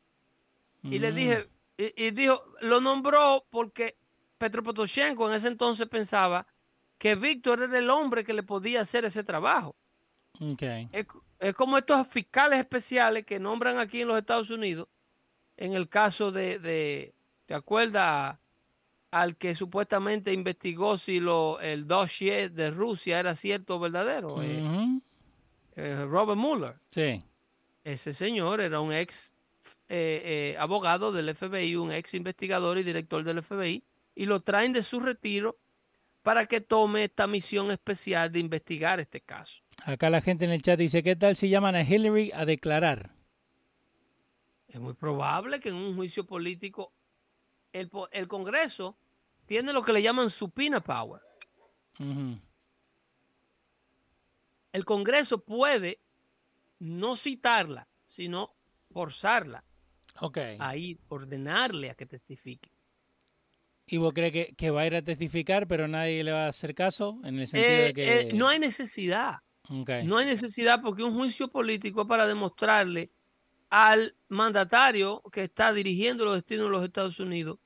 Y 0.82 0.98
le 0.98 1.12
Mm. 1.12 1.14
dije, 1.14 1.48
y, 1.76 2.06
y 2.06 2.10
dijo, 2.10 2.42
lo 2.60 2.80
nombró 2.80 3.44
porque 3.50 3.96
Petro 4.38 4.62
Potoshenko 4.62 5.28
en 5.28 5.34
ese 5.34 5.48
entonces 5.48 5.86
pensaba 5.88 6.46
que 6.98 7.14
Víctor 7.14 7.62
era 7.62 7.78
el 7.78 7.90
hombre 7.90 8.24
que 8.24 8.32
le 8.32 8.42
podía 8.42 8.80
hacer 8.80 9.04
ese 9.04 9.22
trabajo. 9.22 9.76
Es, 10.92 11.06
es 11.38 11.54
como 11.54 11.76
estos 11.78 12.06
fiscales 12.08 12.58
especiales 12.58 13.24
que 13.26 13.38
nombran 13.38 13.78
aquí 13.78 14.00
en 14.00 14.08
los 14.08 14.18
Estados 14.18 14.50
Unidos, 14.50 14.88
en 15.56 15.74
el 15.74 15.88
caso 15.88 16.32
de, 16.32 16.58
de 16.58 17.14
¿te 17.46 17.54
acuerdas? 17.54 18.38
Al 19.12 19.36
que 19.36 19.54
supuestamente 19.54 20.32
investigó 20.32 20.98
si 20.98 21.20
lo, 21.20 21.60
el 21.60 21.86
dossier 21.86 22.50
de 22.50 22.70
Rusia 22.70 23.20
era 23.20 23.36
cierto 23.36 23.76
o 23.76 23.78
verdadero, 23.78 24.42
eh, 24.42 25.00
eh, 25.76 26.04
Robert 26.06 26.38
Mueller. 26.38 26.76
Sí. 26.90 27.22
Ese 27.84 28.12
señor 28.12 28.60
era 28.60 28.80
un 28.80 28.92
ex 28.92 29.34
eh, 29.88 30.22
eh, 30.24 30.56
abogado 30.58 31.12
del 31.12 31.34
FBI, 31.34 31.76
un 31.76 31.92
ex 31.92 32.14
investigador 32.14 32.78
y 32.78 32.82
director 32.82 33.22
del 33.24 33.42
FBI, 33.42 33.84
y 34.14 34.24
lo 34.24 34.40
traen 34.40 34.72
de 34.72 34.82
su 34.82 35.00
retiro 35.00 35.58
para 36.22 36.46
que 36.46 36.62
tome 36.62 37.04
esta 37.04 37.26
misión 37.26 37.70
especial 37.70 38.32
de 38.32 38.38
investigar 38.38 39.00
este 39.00 39.20
caso. 39.20 39.62
Acá 39.84 40.08
la 40.08 40.22
gente 40.22 40.46
en 40.46 40.52
el 40.52 40.62
chat 40.62 40.78
dice, 40.78 41.02
¿qué 41.02 41.16
tal 41.16 41.36
si 41.36 41.50
llaman 41.50 41.74
a 41.74 41.82
Hillary 41.82 42.30
a 42.32 42.46
declarar? 42.46 43.10
Es 44.68 44.80
muy 44.80 44.94
probable 44.94 45.60
que 45.60 45.68
en 45.68 45.74
un 45.74 45.94
juicio 45.94 46.24
político 46.24 46.92
el, 47.72 47.90
el 48.12 48.28
Congreso 48.28 48.96
tiene 49.52 49.74
lo 49.74 49.82
que 49.84 49.92
le 49.92 50.00
llaman 50.00 50.30
supina 50.30 50.80
power. 50.82 51.20
El 54.72 54.84
Congreso 54.86 55.44
puede 55.44 56.00
no 56.78 57.16
citarla, 57.16 57.86
sino 58.06 58.56
forzarla 58.90 59.62
Ok. 60.20 60.38
a 60.58 60.74
ir, 60.76 60.98
ordenarle 61.08 61.90
a 61.90 61.94
que 61.94 62.06
testifique. 62.06 62.70
¿Y 63.86 63.98
vos 63.98 64.14
crees 64.14 64.32
que, 64.32 64.54
que 64.56 64.70
va 64.70 64.80
a 64.82 64.86
ir 64.86 64.94
a 64.96 65.02
testificar, 65.02 65.68
pero 65.68 65.86
nadie 65.86 66.24
le 66.24 66.32
va 66.32 66.46
a 66.46 66.48
hacer 66.48 66.74
caso? 66.74 67.20
En 67.22 67.38
el 67.38 67.46
sentido 67.46 67.76
Eh, 67.78 67.82
de 67.88 67.92
que. 67.92 68.20
eh, 68.20 68.32
no 68.32 68.48
hay 68.48 68.58
necesidad. 68.58 69.40
No 69.68 70.16
hay 70.16 70.24
necesidad 70.24 70.80
porque 70.80 71.02
un 71.02 71.14
juicio 71.14 71.48
político 71.48 72.00
es 72.02 72.08
para 72.08 72.26
demostrarle 72.26 73.12
al 73.68 74.16
mandatario 74.28 75.22
que 75.30 75.42
está 75.42 75.74
dirigiendo 75.74 76.24
los 76.24 76.36
destinos 76.36 76.64
de 76.66 76.70
los 76.70 76.84
Estados 76.84 77.20
Unidos 77.20 77.58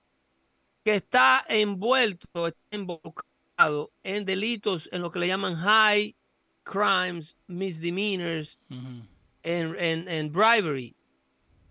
que 0.87 0.95
está 0.95 1.45
envuelto, 1.49 2.47
está 2.47 2.77
involucrado 2.77 3.91
en 4.05 4.25
delitos 4.25 4.89
en 4.93 5.03
lo 5.03 5.11
que 5.11 5.19
le 5.19 5.27
llaman 5.27 5.57
high 5.57 6.15
crimes, 6.63 7.37
misdemeanors, 7.49 8.61
Ujú. 8.71 9.03
en, 9.43 9.77
en- 9.81 10.09
en 10.09 10.33
bribery 10.33 10.95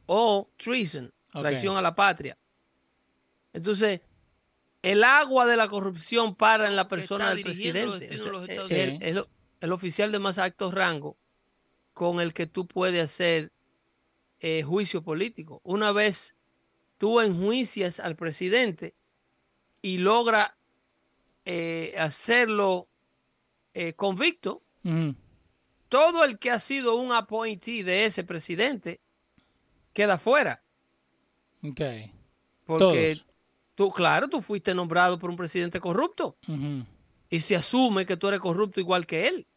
o 0.06 0.50
treason, 0.58 1.14
traición 1.32 1.78
a 1.78 1.82
la 1.82 1.96
patria. 1.96 2.38
Entonces, 3.54 4.02
el 4.82 5.02
agua 5.06 5.46
de 5.46 5.56
la 5.56 5.70
corrupción 5.70 6.36
para 6.36 6.68
en 6.68 6.76
la 6.76 6.90
persona 6.90 7.34
del 7.34 7.42
presidente. 7.44 8.14
Estados 8.14 8.50
es 8.50 8.72
el- 8.72 9.02
es 9.02 9.16
lo- 9.16 9.30
el 9.62 9.72
oficial 9.72 10.12
de 10.12 10.20
más 10.20 10.38
alto 10.40 10.72
rango 10.72 11.16
con 11.94 12.20
el 12.20 12.34
que 12.34 12.48
tú 12.48 12.68
puedes 12.68 13.02
hacer 13.02 13.54
eh, 14.42 14.62
juicio 14.64 15.02
político. 15.02 15.62
Una 15.64 15.94
vez 15.94 16.36
tú 16.98 17.22
enjuicias 17.22 18.02
al 18.02 18.18
presidente 18.18 18.94
y 19.86 19.98
logra 20.00 20.58
eh, 21.46 21.94
hacerlo 22.00 22.88
eh, 23.74 23.94
convicto, 23.94 24.64
todo 25.90 26.24
el 26.24 26.40
que 26.40 26.50
ha 26.52 26.60
sido 26.60 26.96
un 26.96 27.12
appointee 27.12 27.84
de 27.84 28.06
ese 28.06 28.24
presidente 28.24 29.00
queda 29.94 30.18
fuera. 30.18 30.64
Ok. 31.64 31.82
Porque 32.66 33.16
Todos. 33.16 33.26
tú, 33.76 33.92
claro, 33.92 34.28
tú 34.28 34.42
fuiste 34.42 34.74
nombrado 34.74 35.20
por 35.20 35.30
un 35.30 35.36
presidente 35.38 35.80
corrupto 35.80 36.38
y 37.30 37.40
se 37.40 37.56
asume 37.56 38.06
que 38.08 38.18
tú 38.18 38.28
eres 38.28 38.40
corrupto 38.40 38.80
igual 38.80 39.06
que 39.06 39.28
él. 39.28 39.48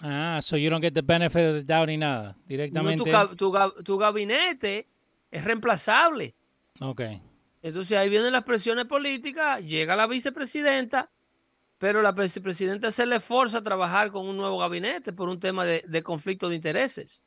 Ah, 0.00 0.40
so 0.42 0.56
you 0.56 0.70
don't 0.70 0.82
get 0.82 0.92
the 0.94 1.02
benefit 1.02 1.42
of 1.44 1.54
the 1.54 1.62
doubt 1.62 1.86
ni 1.88 1.96
nada. 1.98 2.32
No, 2.32 2.42
Directamente. 2.48 3.04
tu, 3.04 3.10
gab- 3.10 3.36
tu 3.36 3.52
gab- 3.52 3.84
tu 3.84 3.96
gabinete 3.98 4.88
es 5.30 5.44
reemplazable. 5.44 6.34
Ok. 6.80 7.00
Entonces 7.62 7.96
ahí 7.96 8.08
vienen 8.08 8.32
las 8.32 8.42
presiones 8.44 8.86
políticas, 8.86 9.64
llega 9.64 9.94
la 9.96 10.06
vicepresidenta, 10.06 11.10
pero 11.78 12.02
la 12.02 12.12
vicepresidenta 12.12 12.90
se 12.92 13.06
le 13.06 13.20
forza 13.20 13.58
a 13.58 13.62
trabajar 13.62 14.10
con 14.10 14.26
un 14.28 14.36
nuevo 14.36 14.58
gabinete 14.58 15.12
por 15.12 15.28
un 15.28 15.38
tema 15.40 15.64
de, 15.64 15.84
de 15.86 16.02
conflicto 16.02 16.48
de 16.48 16.56
intereses. 16.56 17.24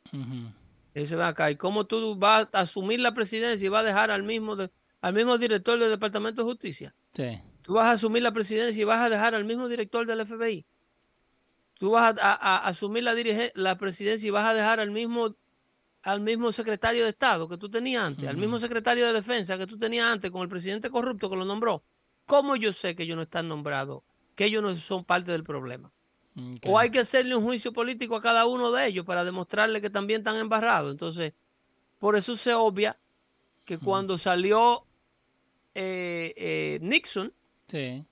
Eso 0.94 1.18
ven 1.18 1.26
acá. 1.28 1.52
¿Y 1.52 1.56
cómo 1.58 1.86
tú 1.86 2.16
vas 2.18 2.48
a 2.54 2.60
asumir 2.62 3.00
la 3.00 3.14
presidencia 3.14 3.66
y 3.66 3.70
vas 3.70 3.82
a 3.82 3.88
dejar 3.88 4.12
al 4.12 4.24
mismo, 4.24 4.56
de- 4.56 4.70
al 5.02 5.14
mismo 5.14 5.38
director 5.38 5.78
del 5.80 5.90
Departamento 5.90 6.42
de 6.42 6.50
Justicia? 6.50 6.96
Sí. 7.14 7.42
Tú 7.62 7.74
vas 7.74 7.86
a 7.86 7.92
asumir 7.92 8.22
la 8.24 8.32
presidencia 8.32 8.80
y 8.82 8.86
vas 8.86 9.02
a 9.02 9.10
dejar 9.10 9.36
al 9.36 9.44
mismo 9.46 9.68
director 9.68 10.06
del 10.06 10.22
FBI. 10.22 10.66
Tú 11.78 11.92
vas 11.92 12.16
a, 12.18 12.32
a- 12.34 12.58
a 12.58 12.68
asumir 12.68 13.04
la, 13.04 13.14
dirige- 13.14 13.52
la 13.56 13.78
presidencia 13.78 14.28
y 14.28 14.32
vas 14.32 14.46
a 14.46 14.54
dejar 14.54 14.80
al 14.80 14.92
mismo, 14.92 15.36
al 16.06 16.22
mismo 16.22 16.52
secretario 16.52 17.04
de 17.04 17.10
Estado 17.10 17.50
que 17.50 17.58
tú 17.58 17.68
tenías 17.68 18.06
antes, 18.06 18.30
al 18.30 18.38
mismo 18.38 18.60
secretario 18.60 19.08
de 19.08 19.14
Defensa 19.14 19.58
que 19.58 19.66
tú 19.66 19.78
tenías 19.78 20.06
antes 20.08 20.30
con 20.30 20.44
el 20.44 20.48
presidente 20.50 20.92
corrupto 20.92 21.30
que 21.32 21.36
lo 21.36 21.46
nombró. 21.46 21.84
¿Cómo 22.28 22.56
yo 22.56 22.72
sé 22.74 22.96
que 22.96 23.04
ellos 23.04 23.16
no 23.16 23.24
están 23.24 23.48
nombrados? 23.48 24.04
Que 24.36 24.46
ellos 24.46 24.62
no 24.62 24.76
son 24.78 25.04
parte 25.04 25.32
del 25.32 25.44
problema. 25.44 25.92
O 26.68 26.78
hay 26.78 26.92
que 26.92 27.00
hacerle 27.00 27.36
un 27.36 27.44
juicio 27.44 27.74
político 27.74 28.16
a 28.16 28.22
cada 28.22 28.46
uno 28.46 28.72
de 28.72 28.86
ellos 28.86 29.04
para 29.04 29.24
demostrarle 29.24 29.82
que 29.82 29.90
también 29.90 30.22
están 30.22 30.36
embarrados. 30.36 30.92
Entonces, 30.92 31.34
por 31.98 32.16
eso 32.16 32.36
se 32.36 32.54
obvia 32.54 33.00
que 33.64 33.80
cuando 33.80 34.18
salió 34.20 34.86
eh, 35.74 36.34
eh, 36.38 36.80
Nixon 36.82 37.34
Sí. 37.68 38.04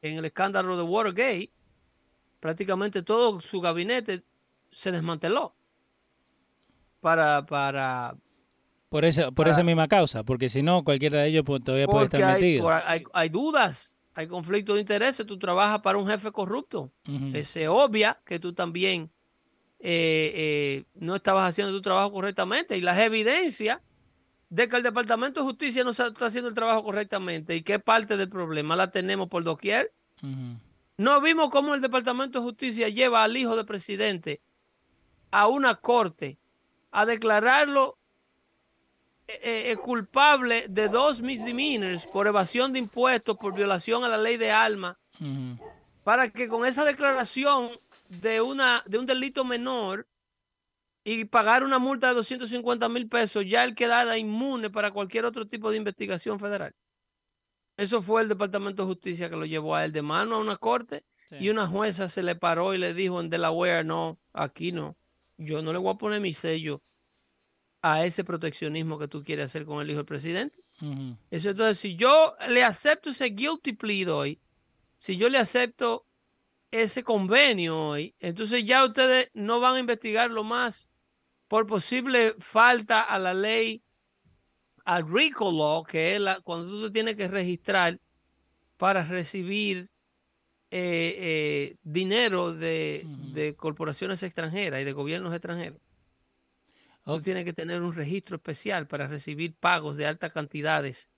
en 0.00 0.16
el 0.16 0.24
escándalo 0.24 0.74
de 0.76 0.84
Watergate, 0.84 1.52
prácticamente 2.40 3.02
todo 3.02 3.40
su 3.42 3.60
gabinete 3.60 4.22
se 4.70 4.90
desmanteló 4.90 5.54
para, 7.02 7.44
para 7.44 8.16
Por 8.88 9.04
esa, 9.04 9.30
por 9.32 9.48
esa 9.48 9.62
misma 9.64 9.88
causa, 9.88 10.22
porque 10.22 10.48
si 10.48 10.62
no, 10.62 10.84
cualquiera 10.84 11.20
de 11.20 11.28
ellos 11.28 11.44
pues, 11.44 11.62
todavía 11.62 11.86
puede 11.86 12.04
estar 12.04 12.22
hay, 12.22 12.40
metido. 12.40 12.62
por- 12.62 12.72
hay, 12.72 13.02
hay 13.12 13.28
dudas, 13.28 13.98
hay 14.14 14.28
conflicto 14.28 14.74
de 14.74 14.80
intereses, 14.80 15.26
tú 15.26 15.36
trabajas 15.38 15.80
para 15.80 15.98
un 15.98 16.06
jefe 16.06 16.30
corrupto. 16.30 16.92
Eh, 17.34 17.42
se 17.44 17.66
obvia 17.68 18.20
que 18.24 18.38
tú 18.38 18.52
también 18.54 19.10
eh, 19.80 20.32
eh, 20.34 20.84
no 20.94 21.16
estabas 21.16 21.48
haciendo 21.50 21.72
tu 21.72 21.82
trabajo 21.82 22.12
correctamente 22.12 22.76
y 22.76 22.80
las 22.80 22.98
evidencias 22.98 23.80
de 24.48 24.68
que 24.68 24.76
el 24.76 24.82
Departamento 24.84 25.40
de 25.40 25.46
Justicia 25.46 25.82
no 25.82 25.90
está 25.90 26.12
haciendo 26.20 26.48
el 26.50 26.54
trabajo 26.54 26.84
correctamente 26.84 27.56
y 27.56 27.62
que 27.62 27.80
parte 27.80 28.16
del 28.16 28.28
problema 28.28 28.76
la 28.76 28.90
tenemos 28.92 29.28
por 29.28 29.42
doquier. 29.42 29.92
No 30.98 31.20
vimos 31.20 31.50
cómo 31.50 31.74
el 31.74 31.80
Departamento 31.80 32.38
de 32.38 32.44
Justicia 32.44 32.88
lleva 32.90 33.24
al 33.24 33.36
hijo 33.36 33.56
del 33.56 33.66
presidente 33.66 34.40
a 35.32 35.48
una 35.48 35.74
corte 35.76 36.38
a 36.92 37.04
declararlo 37.06 37.98
eh, 39.26 39.70
eh, 39.72 39.76
culpable 39.76 40.66
de 40.68 40.88
dos 40.88 41.20
misdemeanors 41.20 42.06
por 42.06 42.26
evasión 42.26 42.72
de 42.72 42.78
impuestos, 42.80 43.36
por 43.38 43.54
violación 43.54 44.04
a 44.04 44.08
la 44.08 44.18
ley 44.18 44.36
de 44.36 44.50
alma, 44.50 44.98
para 46.04 46.30
que 46.30 46.48
con 46.48 46.66
esa 46.66 46.84
declaración 46.84 47.70
de, 48.08 48.40
una, 48.40 48.82
de 48.86 48.98
un 48.98 49.06
delito 49.06 49.44
menor 49.44 50.06
y 51.04 51.24
pagar 51.24 51.64
una 51.64 51.78
multa 51.78 52.08
de 52.08 52.14
250 52.14 52.88
mil 52.88 53.08
pesos, 53.08 53.44
ya 53.46 53.64
él 53.64 53.74
quedara 53.74 54.18
inmune 54.18 54.70
para 54.70 54.90
cualquier 54.90 55.24
otro 55.24 55.46
tipo 55.46 55.70
de 55.70 55.76
investigación 55.78 56.38
federal. 56.38 56.74
Eso 57.76 58.02
fue 58.02 58.22
el 58.22 58.28
Departamento 58.28 58.82
de 58.82 58.88
Justicia 58.88 59.30
que 59.30 59.36
lo 59.36 59.46
llevó 59.46 59.74
a 59.74 59.84
él 59.84 59.92
de 59.92 60.02
mano 60.02 60.36
a 60.36 60.40
una 60.40 60.56
corte 60.56 61.04
Sí. 61.28 61.36
y 61.40 61.48
una 61.48 61.66
jueza 61.66 62.08
se 62.10 62.22
le 62.22 62.34
paró 62.36 62.74
y 62.74 62.78
le 62.78 62.92
dijo 62.92 63.18
en 63.20 63.30
Delaware, 63.30 63.84
no, 63.86 64.18
aquí 64.34 64.70
no. 64.72 64.96
Yo 65.44 65.62
no 65.62 65.72
le 65.72 65.78
voy 65.78 65.92
a 65.92 65.98
poner 65.98 66.20
mi 66.20 66.32
sello 66.32 66.82
a 67.82 68.04
ese 68.04 68.24
proteccionismo 68.24 68.98
que 68.98 69.08
tú 69.08 69.22
quieres 69.24 69.46
hacer 69.46 69.64
con 69.64 69.80
el 69.80 69.90
hijo 69.90 69.98
del 69.98 70.06
presidente. 70.06 70.58
Eso 71.30 71.50
entonces, 71.50 71.78
si 71.78 71.94
yo 71.94 72.34
le 72.48 72.64
acepto 72.64 73.10
ese 73.10 73.26
guilty 73.26 73.72
plea 73.74 74.12
hoy, 74.12 74.40
si 74.98 75.16
yo 75.16 75.28
le 75.28 75.38
acepto 75.38 76.06
ese 76.72 77.04
convenio 77.04 77.78
hoy, 77.78 78.14
entonces 78.18 78.64
ya 78.64 78.84
ustedes 78.84 79.30
no 79.34 79.60
van 79.60 79.76
a 79.76 79.78
investigarlo 79.78 80.42
más 80.42 80.88
por 81.46 81.66
posible 81.66 82.34
falta 82.38 83.02
a 83.02 83.18
la 83.18 83.34
ley, 83.34 83.82
al 84.84 85.06
RICO 85.06 85.52
law, 85.52 85.84
que 85.84 86.16
es 86.16 86.20
la, 86.20 86.40
cuando 86.40 86.68
tú 86.68 86.84
te 86.84 86.90
tienes 86.90 87.14
que 87.14 87.28
registrar 87.28 88.00
para 88.76 89.04
recibir 89.04 89.91
eh, 90.74 91.16
eh, 91.18 91.76
dinero 91.82 92.54
de, 92.54 93.04
de 93.34 93.54
corporaciones 93.54 94.22
extranjeras 94.22 94.80
y 94.80 94.84
de 94.84 94.92
gobiernos 94.92 95.32
extranjeros. 95.34 95.78
Tú 97.04 97.12
Ok. 97.12 97.22
tienes 97.24 97.44
que 97.44 97.52
tener 97.52 97.82
un 97.82 97.92
registro 97.94 98.36
especial 98.36 98.86
para 98.86 99.06
recibir 99.06 99.54
pagos 99.54 99.96
de 99.96 100.06
altas 100.06 100.32
cantidades. 100.32 101.10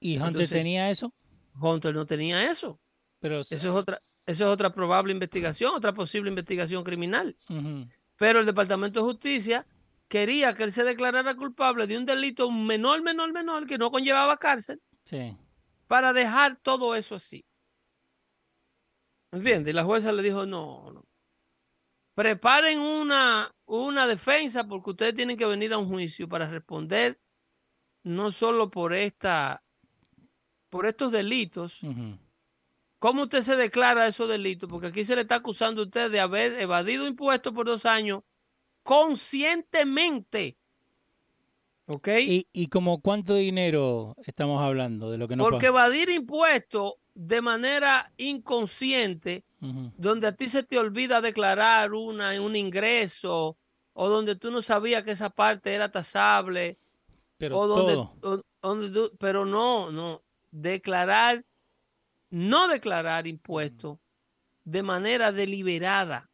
¿Y 0.00 0.14
Hunter 0.16 0.28
Entonces- 0.28 0.50
tenía 0.50 0.90
eso? 0.90 1.12
Hunter 1.60 1.94
no 1.94 2.04
tenía 2.06 2.50
eso. 2.50 2.80
Pero 3.20 3.40
Eso 3.40 3.54
es 3.54 3.64
otra, 3.66 4.02
eso 4.26 4.44
es 4.46 4.50
otra 4.50 4.72
probable 4.72 5.12
investigación, 5.12 5.72
otra 5.74 5.92
posible 5.92 6.30
investigación 6.30 6.82
criminal. 6.82 7.36
Pero 8.16 8.40
el 8.40 8.46
Departamento 8.46 9.00
de 9.00 9.04
Justicia 9.06 9.66
quería 10.08 10.54
que 10.54 10.62
él 10.64 10.72
se 10.72 10.82
declarara 10.84 11.34
culpable 11.36 11.86
de 11.86 11.96
un 11.98 12.06
delito 12.06 12.50
menor, 12.50 13.02
menor, 13.02 13.32
menor, 13.32 13.66
que 13.66 13.78
no 13.78 13.90
conllevaba 13.90 14.38
cárcel, 14.38 14.80
Sí. 15.04 15.36
para 15.86 16.12
dejar 16.14 16.56
todo 16.62 16.94
eso 16.96 17.14
así. 17.14 17.44
¿Entiendes? 19.32 19.72
Y 19.72 19.74
la 19.74 19.84
jueza 19.84 20.12
le 20.12 20.22
dijo, 20.22 20.46
no, 20.46 20.90
no. 20.92 21.04
Preparen 22.14 22.80
una, 22.80 23.54
una 23.66 24.06
defensa 24.06 24.66
porque 24.66 24.90
ustedes 24.90 25.14
tienen 25.14 25.36
que 25.36 25.46
venir 25.46 25.72
a 25.72 25.78
un 25.78 25.88
juicio 25.88 26.28
para 26.28 26.48
responder 26.48 27.20
no 28.02 28.30
solo 28.30 28.70
por 28.70 28.92
esta, 28.92 29.62
por 30.68 30.86
estos 30.86 31.12
delitos. 31.12 31.80
¿Cómo 32.98 33.22
usted 33.22 33.42
se 33.42 33.56
declara 33.56 34.06
esos 34.06 34.28
delitos? 34.28 34.68
Porque 34.68 34.88
aquí 34.88 35.04
se 35.04 35.14
le 35.14 35.22
está 35.22 35.36
acusando 35.36 35.82
a 35.82 35.84
usted 35.84 36.10
de 36.10 36.20
haber 36.20 36.60
evadido 36.60 37.06
impuestos 37.06 37.52
por 37.52 37.66
dos 37.66 37.86
años 37.86 38.22
conscientemente. 38.82 40.58
¿Ok? 41.86 42.08
¿Y, 42.20 42.46
¿Y 42.52 42.68
como 42.68 43.00
cuánto 43.00 43.34
dinero 43.34 44.14
estamos 44.24 44.62
hablando 44.62 45.10
de 45.10 45.18
lo 45.18 45.26
que 45.26 45.36
no 45.36 45.44
Porque 45.44 45.66
evadir 45.66 46.10
impuestos 46.10 46.94
de 47.22 47.42
manera 47.42 48.10
inconsciente, 48.16 49.44
donde 49.98 50.26
a 50.26 50.32
ti 50.32 50.48
se 50.48 50.62
te 50.62 50.78
olvida 50.78 51.20
declarar 51.20 51.92
una, 51.92 52.40
un 52.40 52.56
ingreso, 52.56 53.58
o 53.92 54.08
donde 54.08 54.36
tú 54.36 54.50
no 54.50 54.62
sabías 54.62 55.02
que 55.02 55.10
esa 55.10 55.28
parte 55.28 55.74
era 55.74 55.90
tasable, 55.90 56.78
Pero 57.36 57.58
o 57.58 57.66
donde, 57.66 57.94
todo. 57.94 58.12
o- 58.22 58.42
donde 58.62 58.90
tú- 58.90 59.14
pero 59.18 59.44
no, 59.44 59.90
no, 59.90 60.22
declarar, 60.50 61.44
no 62.30 62.68
declarar 62.68 63.26
impuestos 63.26 63.98
de 64.64 64.82
manera 64.82 65.30
deliberada. 65.30 66.30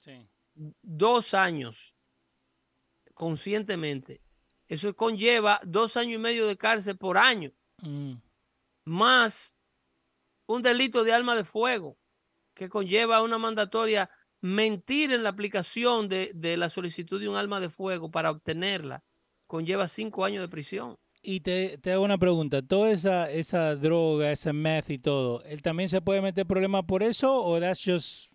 Sí. 0.00 0.26
dos 0.82 1.32
años 1.34 1.94
conscientemente, 3.14 4.20
eso 4.68 4.94
conlleva 4.96 5.60
dos 5.64 5.96
años 5.96 6.14
y 6.14 6.18
medio 6.18 6.46
de 6.48 6.56
cárcel 6.56 6.96
por 6.96 7.18
año, 7.18 7.52
Mm, 7.82 8.14
más 8.84 9.53
un 10.46 10.62
delito 10.62 11.04
de 11.04 11.12
arma 11.12 11.34
de 11.36 11.44
fuego 11.44 11.96
que 12.54 12.68
conlleva 12.68 13.22
una 13.22 13.38
mandatoria 13.38 14.10
mentir 14.40 15.10
en 15.12 15.22
la 15.22 15.30
aplicación 15.30 16.08
de, 16.08 16.30
de 16.34 16.56
la 16.56 16.68
solicitud 16.68 17.20
de 17.20 17.28
un 17.28 17.36
arma 17.36 17.60
de 17.60 17.70
fuego 17.70 18.10
para 18.10 18.30
obtenerla, 18.30 19.02
conlleva 19.46 19.88
cinco 19.88 20.24
años 20.24 20.42
de 20.42 20.48
prisión. 20.48 20.96
Y 21.22 21.40
te, 21.40 21.78
te 21.78 21.92
hago 21.92 22.04
una 22.04 22.18
pregunta, 22.18 22.60
toda 22.60 22.90
esa, 22.90 23.30
esa 23.30 23.74
droga, 23.76 24.30
ese 24.30 24.52
meth 24.52 24.90
y 24.90 24.98
todo, 24.98 25.42
¿él 25.44 25.62
también 25.62 25.88
se 25.88 26.02
puede 26.02 26.20
meter 26.20 26.46
problemas 26.46 26.84
por 26.84 27.02
eso 27.02 27.34
o 27.42 27.58
that's 27.58 27.82
just 27.82 28.30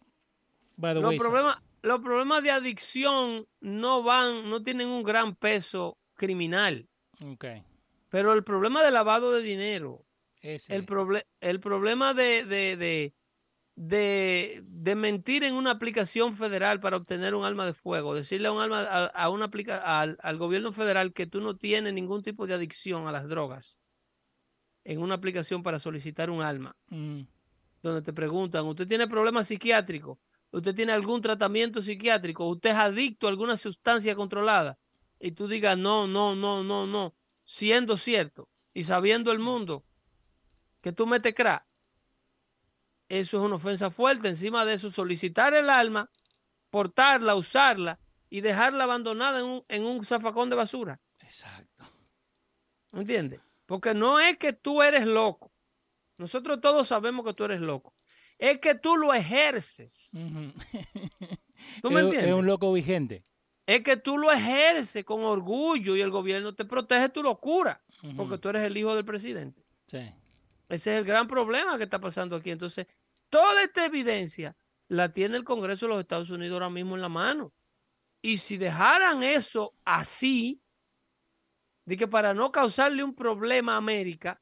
by 0.76 0.96
the 0.96 1.00
Los 1.00 1.10
wayside? 1.12 1.24
problemas, 1.24 1.64
los 1.84 2.00
problemas 2.00 2.42
de 2.44 2.50
adicción 2.52 3.46
no 3.62 4.02
van, 4.02 4.50
no 4.50 4.64
tienen 4.64 4.90
un 4.90 5.04
gran 5.04 5.36
peso 5.36 5.98
criminal, 6.16 6.88
Okay. 7.34 7.64
pero 8.10 8.34
el 8.34 8.44
problema 8.44 8.82
de 8.84 8.90
lavado 8.92 9.32
de 9.32 9.44
dinero, 9.44 10.06
Ese. 10.42 10.76
el, 10.76 10.86
proble- 10.86 11.26
el 11.42 11.60
problema 11.60 12.14
de, 12.14 12.46
de, 12.46 12.78
de, 12.78 13.14
de, 13.76 14.62
de 14.66 14.96
mentir 14.96 15.44
en 15.44 15.56
una 15.56 15.72
aplicación 15.72 16.36
federal 16.36 16.80
para 16.80 16.98
obtener 16.98 17.36
un 17.36 17.46
arma 17.46 17.66
de 17.66 17.74
fuego, 17.74 18.14
decirle 18.16 18.48
a 18.48 18.52
un 18.52 18.62
arma, 18.62 18.82
a, 18.82 19.06
a 19.08 19.30
una 19.30 19.46
aplica, 19.46 20.02
al, 20.02 20.18
al 20.22 20.38
gobierno 20.38 20.72
federal 20.72 21.14
que 21.14 21.28
tú 21.28 21.42
no 21.42 21.58
tienes 21.58 21.94
ningún 21.94 22.24
tipo 22.24 22.48
de 22.48 22.54
adicción 22.56 23.08
a 23.08 23.12
las 23.12 23.28
drogas 23.28 23.80
en 24.84 25.02
una 25.02 25.16
aplicación 25.16 25.64
para 25.64 25.80
solicitar 25.80 26.30
un 26.30 26.42
arma, 26.42 26.76
Mm, 26.88 27.22
donde 27.82 28.02
te 28.02 28.14
preguntan, 28.14 28.66
¿usted 28.66 28.88
tiene 28.88 29.08
problemas 29.08 29.48
psiquiátricos? 29.48 30.18
¿Usted 30.52 30.74
tiene 30.76 30.92
algún 30.94 31.22
tratamiento 31.22 31.82
psiquiátrico? 31.82 32.46
¿Usted 32.48 32.72
es 32.72 32.76
adicto 32.76 33.28
a 33.28 33.30
alguna 33.30 33.56
sustancia 33.56 34.16
controlada? 34.16 34.78
Y 35.20 35.32
tú 35.32 35.48
digas, 35.48 35.78
no, 35.78 36.08
no, 36.08 36.36
no, 36.36 36.64
no, 36.64 36.88
no, 36.88 37.16
siendo 37.44 37.98
cierto 37.98 38.50
y 38.74 38.84
sabiendo 38.84 39.32
el 39.32 39.40
mundo 39.40 39.86
que 40.82 40.92
tú 40.92 41.06
metes 41.08 41.34
crack, 41.36 41.66
eso 43.10 43.38
es 43.38 43.44
una 43.44 43.56
ofensa 43.56 43.90
fuerte. 43.92 44.28
Encima 44.30 44.66
de 44.66 44.74
eso, 44.76 44.92
solicitar 44.92 45.54
el 45.54 45.70
alma, 45.70 46.10
portarla, 46.70 47.36
usarla 47.36 48.00
y 48.30 48.42
dejarla 48.42 48.84
abandonada 48.84 49.40
en 49.40 49.46
un, 49.46 49.66
en 49.68 49.86
un 49.86 50.06
zafacón 50.06 50.50
de 50.50 50.56
basura. 50.56 51.00
exacto. 51.20 51.86
¿Me 52.92 53.02
¿Entiendes? 53.02 53.40
Porque 53.66 53.94
no 53.94 54.20
es 54.20 54.38
que 54.38 54.54
tú 54.54 54.82
eres 54.82 55.06
loco. 55.06 55.52
Nosotros 56.18 56.60
todos 56.60 56.88
sabemos 56.88 57.24
que 57.26 57.34
tú 57.34 57.44
eres 57.46 57.62
loco. 57.62 57.94
Es 58.38 58.58
que 58.60 58.74
tú 58.76 58.98
lo 58.98 59.14
ejerces. 59.14 60.12
¿Tú 61.82 61.92
me 61.92 62.00
Es- 62.00 62.06
entiendes? 62.06 62.26
Es 62.30 62.34
un 62.34 62.46
loco 62.46 62.72
vigente. 62.74 63.24
Es 63.66 63.84
que 63.84 63.98
tú 63.98 64.18
lo 64.18 64.32
ejerces 64.32 65.06
con 65.06 65.24
orgullo 65.24 65.96
y 65.96 66.02
el 66.02 66.10
gobierno 66.10 66.56
te 66.56 66.66
protege 66.66 67.10
tu 67.10 67.22
locura. 67.22 67.84
Porque 68.18 68.38
tú 68.38 68.50
eres 68.50 68.64
el 68.64 68.76
hijo 68.78 68.96
del 68.96 69.06
presidente. 69.06 69.64
Sí. 69.88 70.12
Ese 70.70 70.94
es 70.94 71.00
el 71.00 71.06
gran 71.06 71.28
problema 71.28 71.78
que 71.78 71.84
está 71.84 72.00
pasando 72.00 72.36
aquí. 72.36 72.52
Entonces, 72.52 72.88
toda 73.30 73.64
esta 73.64 73.86
evidencia 73.86 74.56
la 74.88 75.12
tiene 75.12 75.36
el 75.36 75.44
Congreso 75.44 75.86
de 75.86 75.94
los 75.94 76.00
Estados 76.00 76.30
Unidos 76.30 76.54
ahora 76.54 76.70
mismo 76.70 76.96
en 76.96 77.02
la 77.02 77.10
mano. 77.10 77.54
Y 78.22 78.38
si 78.38 78.58
dejaran 78.58 79.24
eso 79.24 79.76
así, 79.84 80.62
de 81.86 81.98
que 81.98 82.08
para 82.08 82.34
no 82.34 82.52
causarle 82.52 83.04
un 83.04 83.16
problema 83.16 83.74
a 83.74 83.78
América, 83.78 84.42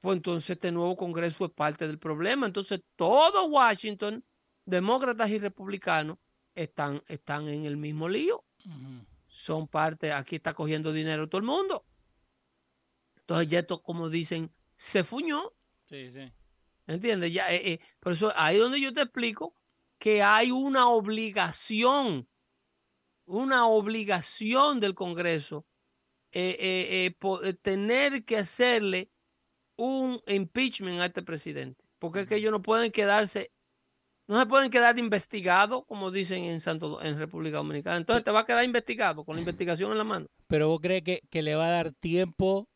pues 0.00 0.16
entonces 0.16 0.50
este 0.50 0.70
nuevo 0.70 0.96
Congreso 0.96 1.46
es 1.46 1.52
parte 1.52 1.86
del 1.86 1.98
problema. 1.98 2.46
Entonces, 2.46 2.82
todo 2.96 3.46
Washington, 3.46 4.24
demócratas 4.64 5.30
y 5.30 5.38
republicanos, 5.38 6.18
están, 6.54 7.02
están 7.08 7.48
en 7.48 7.64
el 7.64 7.76
mismo 7.76 8.08
lío 8.08 8.44
son 9.32 9.66
parte, 9.66 10.12
aquí 10.12 10.36
está 10.36 10.52
cogiendo 10.52 10.92
dinero 10.92 11.26
todo 11.26 11.40
el 11.40 11.46
mundo. 11.46 11.86
Entonces 13.16 13.48
ya 13.48 13.60
esto, 13.60 13.82
como 13.82 14.10
dicen, 14.10 14.52
se 14.82 15.04
fuñó, 15.04 15.52
Sí, 15.86 16.10
sí. 16.10 16.32
¿entiendes? 16.88 17.32
Ya, 17.32 17.52
eh, 17.52 17.72
eh, 17.74 17.80
por 18.00 18.14
eso 18.14 18.32
ahí 18.34 18.56
es 18.56 18.62
donde 18.62 18.80
yo 18.80 18.92
te 18.92 19.02
explico 19.02 19.54
que 20.00 20.22
hay 20.24 20.50
una 20.50 20.88
obligación, 20.88 22.28
una 23.26 23.66
obligación 23.68 24.80
del 24.80 24.94
Congreso 24.94 25.66
eh, 26.32 26.56
eh, 26.58 27.04
eh, 27.06 27.16
po- 27.16 27.42
eh, 27.44 27.54
tener 27.54 28.24
que 28.24 28.38
hacerle 28.38 29.10
un 29.76 30.20
impeachment 30.26 31.00
a 31.00 31.06
este 31.06 31.22
presidente, 31.22 31.84
porque 32.00 32.22
es 32.22 32.26
que 32.28 32.36
ellos 32.36 32.50
no 32.50 32.62
pueden 32.62 32.90
quedarse, 32.90 33.52
no 34.26 34.40
se 34.40 34.46
pueden 34.46 34.70
quedar 34.70 34.98
investigados, 34.98 35.84
como 35.86 36.10
dicen 36.10 36.42
en 36.44 36.60
Santo 36.60 37.00
en 37.02 37.18
República 37.18 37.58
Dominicana. 37.58 37.98
Entonces 37.98 38.24
te 38.24 38.30
va 38.32 38.40
a 38.40 38.46
quedar 38.46 38.64
investigado 38.64 39.24
con 39.24 39.36
la 39.36 39.40
investigación 39.42 39.92
en 39.92 39.98
la 39.98 40.04
mano. 40.04 40.26
Pero 40.48 40.68
vos 40.68 40.80
crees 40.80 41.02
que, 41.04 41.22
que 41.30 41.42
le 41.42 41.54
va 41.54 41.66
a 41.68 41.70
dar 41.70 41.92
tiempo, 41.92 42.68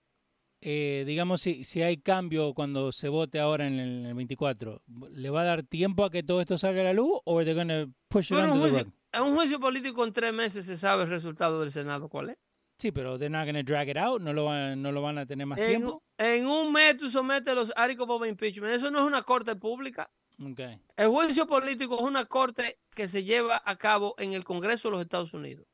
eh, 0.68 1.04
digamos, 1.06 1.42
si, 1.42 1.62
si 1.62 1.80
hay 1.82 1.96
cambio 1.98 2.52
cuando 2.52 2.90
se 2.90 3.08
vote 3.08 3.38
ahora 3.38 3.68
en 3.68 3.78
el, 3.78 3.88
en 4.00 4.06
el 4.06 4.14
24, 4.14 4.82
¿le 5.12 5.30
va 5.30 5.42
a 5.42 5.44
dar 5.44 5.62
tiempo 5.62 6.04
a 6.04 6.10
que 6.10 6.24
todo 6.24 6.40
esto 6.40 6.58
salga 6.58 6.80
a 6.80 6.84
la 6.86 6.92
luz 6.92 7.20
o 7.24 7.44
they're 7.44 7.54
gonna 7.54 7.86
push 8.08 8.32
it 8.32 8.36
un 8.38 8.42
the 8.42 8.58
juicio, 8.58 8.82
rug? 8.82 8.92
en 9.12 9.22
un 9.22 9.36
juicio 9.36 9.60
político 9.60 10.04
en 10.04 10.12
tres 10.12 10.32
meses 10.32 10.66
se 10.66 10.76
sabe 10.76 11.04
el 11.04 11.08
resultado 11.10 11.60
del 11.60 11.70
Senado 11.70 12.08
cuál 12.08 12.30
es. 12.30 12.36
Sí, 12.80 12.90
pero 12.90 13.16
they're 13.16 13.30
not 13.30 13.46
gonna 13.46 13.62
drag 13.62 13.90
it 13.90 13.96
out, 13.96 14.20
no 14.20 14.32
lo 14.32 14.46
van, 14.46 14.82
no 14.82 14.90
lo 14.90 15.02
van 15.02 15.18
a 15.18 15.24
tener 15.26 15.46
más 15.46 15.56
En, 15.60 15.68
tiempo. 15.68 16.02
en 16.18 16.46
un 16.48 16.72
mes 16.72 16.96
tú 16.96 17.08
sometes 17.08 17.54
los 17.54 17.72
of 17.76 18.26
impeachment. 18.26 18.74
Eso 18.74 18.90
no 18.90 18.98
es 18.98 19.04
una 19.04 19.22
corte 19.22 19.54
pública. 19.54 20.10
Okay. 20.50 20.80
El 20.96 21.08
juicio 21.10 21.46
político 21.46 21.94
es 21.94 22.02
una 22.02 22.24
corte 22.24 22.80
que 22.92 23.06
se 23.06 23.22
lleva 23.22 23.62
a 23.64 23.76
cabo 23.76 24.16
en 24.18 24.32
el 24.32 24.42
Congreso 24.42 24.88
de 24.88 24.92
los 24.96 25.00
Estados 25.02 25.32
Unidos. 25.32 25.64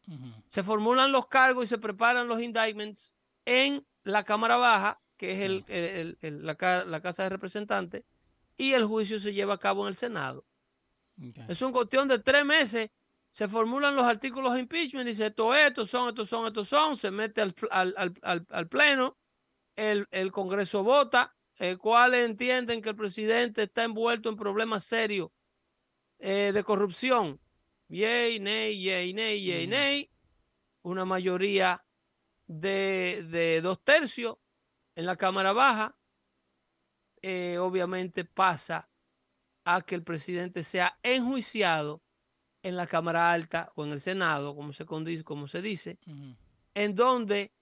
Se 0.46 0.62
formulan 0.62 1.12
los 1.12 1.28
cargos 1.28 1.64
y 1.64 1.66
se 1.68 1.78
preparan 1.78 2.28
los 2.28 2.42
indictments 2.42 3.14
en 3.46 3.86
la 4.04 4.24
Cámara 4.24 4.56
Baja, 4.56 5.00
que 5.16 5.32
es 5.32 5.44
el- 5.44 5.64
el- 5.68 5.84
el- 5.84 6.18
el- 6.20 6.46
la, 6.46 6.54
ca- 6.56 6.84
la 6.84 7.00
Casa 7.00 7.22
de 7.24 7.28
Representantes, 7.28 8.04
y 8.56 8.72
el 8.72 8.84
juicio 8.84 9.18
se 9.18 9.32
lleva 9.32 9.54
a 9.54 9.58
cabo 9.58 9.82
en 9.82 9.88
el 9.88 9.94
Senado. 9.94 10.44
Okay. 11.16 11.44
Es 11.48 11.62
una 11.62 11.72
cuestión 11.72 12.08
de 12.08 12.18
tres 12.18 12.44
meses. 12.44 12.90
Se 13.30 13.48
formulan 13.48 13.96
los 13.96 14.04
artículos 14.04 14.52
de 14.52 14.60
impeachment, 14.60 15.06
dice 15.06 15.26
esto, 15.26 15.54
estos 15.54 15.88
son, 15.88 16.08
estos 16.10 16.28
son, 16.28 16.46
estos 16.46 16.68
son, 16.68 16.96
se 16.98 17.10
mete 17.10 17.40
al, 17.40 17.54
al- 17.70 17.94
al- 17.96 18.14
al- 18.22 18.46
al 18.50 18.68
pleno, 18.68 19.16
el, 19.74 20.06
el 20.10 20.30
Congreso 20.32 20.82
vota, 20.82 21.34
el 21.56 21.78
cual 21.78 22.12
entienden 22.14 22.82
que 22.82 22.90
el 22.90 22.96
presidente 22.96 23.62
está 23.62 23.84
envuelto 23.84 24.28
en 24.28 24.36
problemas 24.36 24.84
serios 24.84 25.30
eh, 26.18 26.50
de 26.52 26.62
corrupción. 26.62 27.40
Yay, 27.88 28.38
nay, 28.40 28.82
yay, 28.82 29.14
nay, 29.14 29.42
yay, 29.42 29.66
nay. 29.66 30.10
Una 30.82 31.04
mayoría 31.04 31.82
de, 32.46 33.26
de 33.30 33.60
dos 33.60 33.82
tercios 33.82 34.36
en 34.94 35.06
la 35.06 35.16
Cámara 35.16 35.52
Baja. 35.52 35.96
eh, 37.22 37.58
obviamente 37.58 38.24
pasa 38.24 38.90
a 39.64 39.82
que 39.82 39.94
el 39.94 40.02
presidente 40.02 40.64
sea 40.64 40.98
enjuiciado 41.02 42.02
en 42.62 42.76
la 42.76 42.86
Cámara 42.86 43.32
Alta 43.32 43.72
o 43.76 43.84
en 43.84 43.92
el 43.92 44.00
Senado, 44.00 44.54
como 44.54 44.72
se, 44.72 44.84
como 44.84 45.46
se 45.46 45.62
dice, 45.62 45.98
en 46.74 46.94
donde 46.94 47.52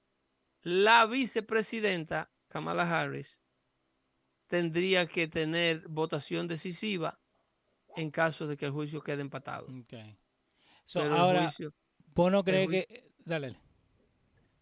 la 0.63 1.07
vicepresidenta 1.07 2.31
Kamala 2.49 2.83
Harris 2.83 3.43
tendría 4.47 5.07
que 5.07 5.29
tener 5.29 5.87
votación 5.89 6.49
decisiva 6.49 7.21
en 7.97 8.11
caso 8.11 8.47
de 8.47 8.57
que 8.57 8.67
el 8.67 8.73
juicio 8.73 9.03
quede 9.03 9.21
empatado. 9.21 9.69
Okay. 9.85 10.19
So, 10.85 11.03
ahora, 11.03 11.45
juicio, 11.45 11.75
vos 12.15 12.33
no 12.33 12.43
crees 12.43 12.69
que... 12.69 13.11
Dale. 13.25 13.57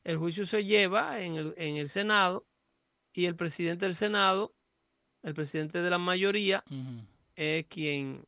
El 0.04 0.16
juicio 0.16 0.46
se 0.46 0.64
lleva 0.64 1.20
en 1.20 1.34
el, 1.34 1.54
en 1.56 1.76
el 1.76 1.88
Senado 1.88 2.46
y 3.12 3.26
el 3.26 3.36
presidente 3.36 3.84
del 3.84 3.94
Senado, 3.94 4.54
el 5.22 5.34
presidente 5.34 5.82
de 5.82 5.90
la 5.90 5.98
mayoría, 5.98 6.64
es 7.34 7.66
quien, 7.66 8.24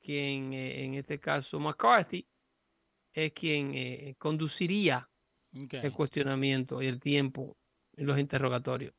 quien 0.00 0.52
eh, 0.52 0.84
en 0.84 0.94
este 0.94 1.18
caso 1.18 1.58
McCarthy, 1.58 2.26
es 3.12 3.32
quien 3.32 3.72
eh, 3.74 4.14
conduciría 4.18 5.08
Okay. 5.56 5.80
el 5.84 5.92
cuestionamiento 5.92 6.82
y 6.82 6.86
el 6.86 6.98
tiempo 6.98 7.56
y 7.96 8.02
los 8.02 8.18
interrogatorios. 8.18 8.92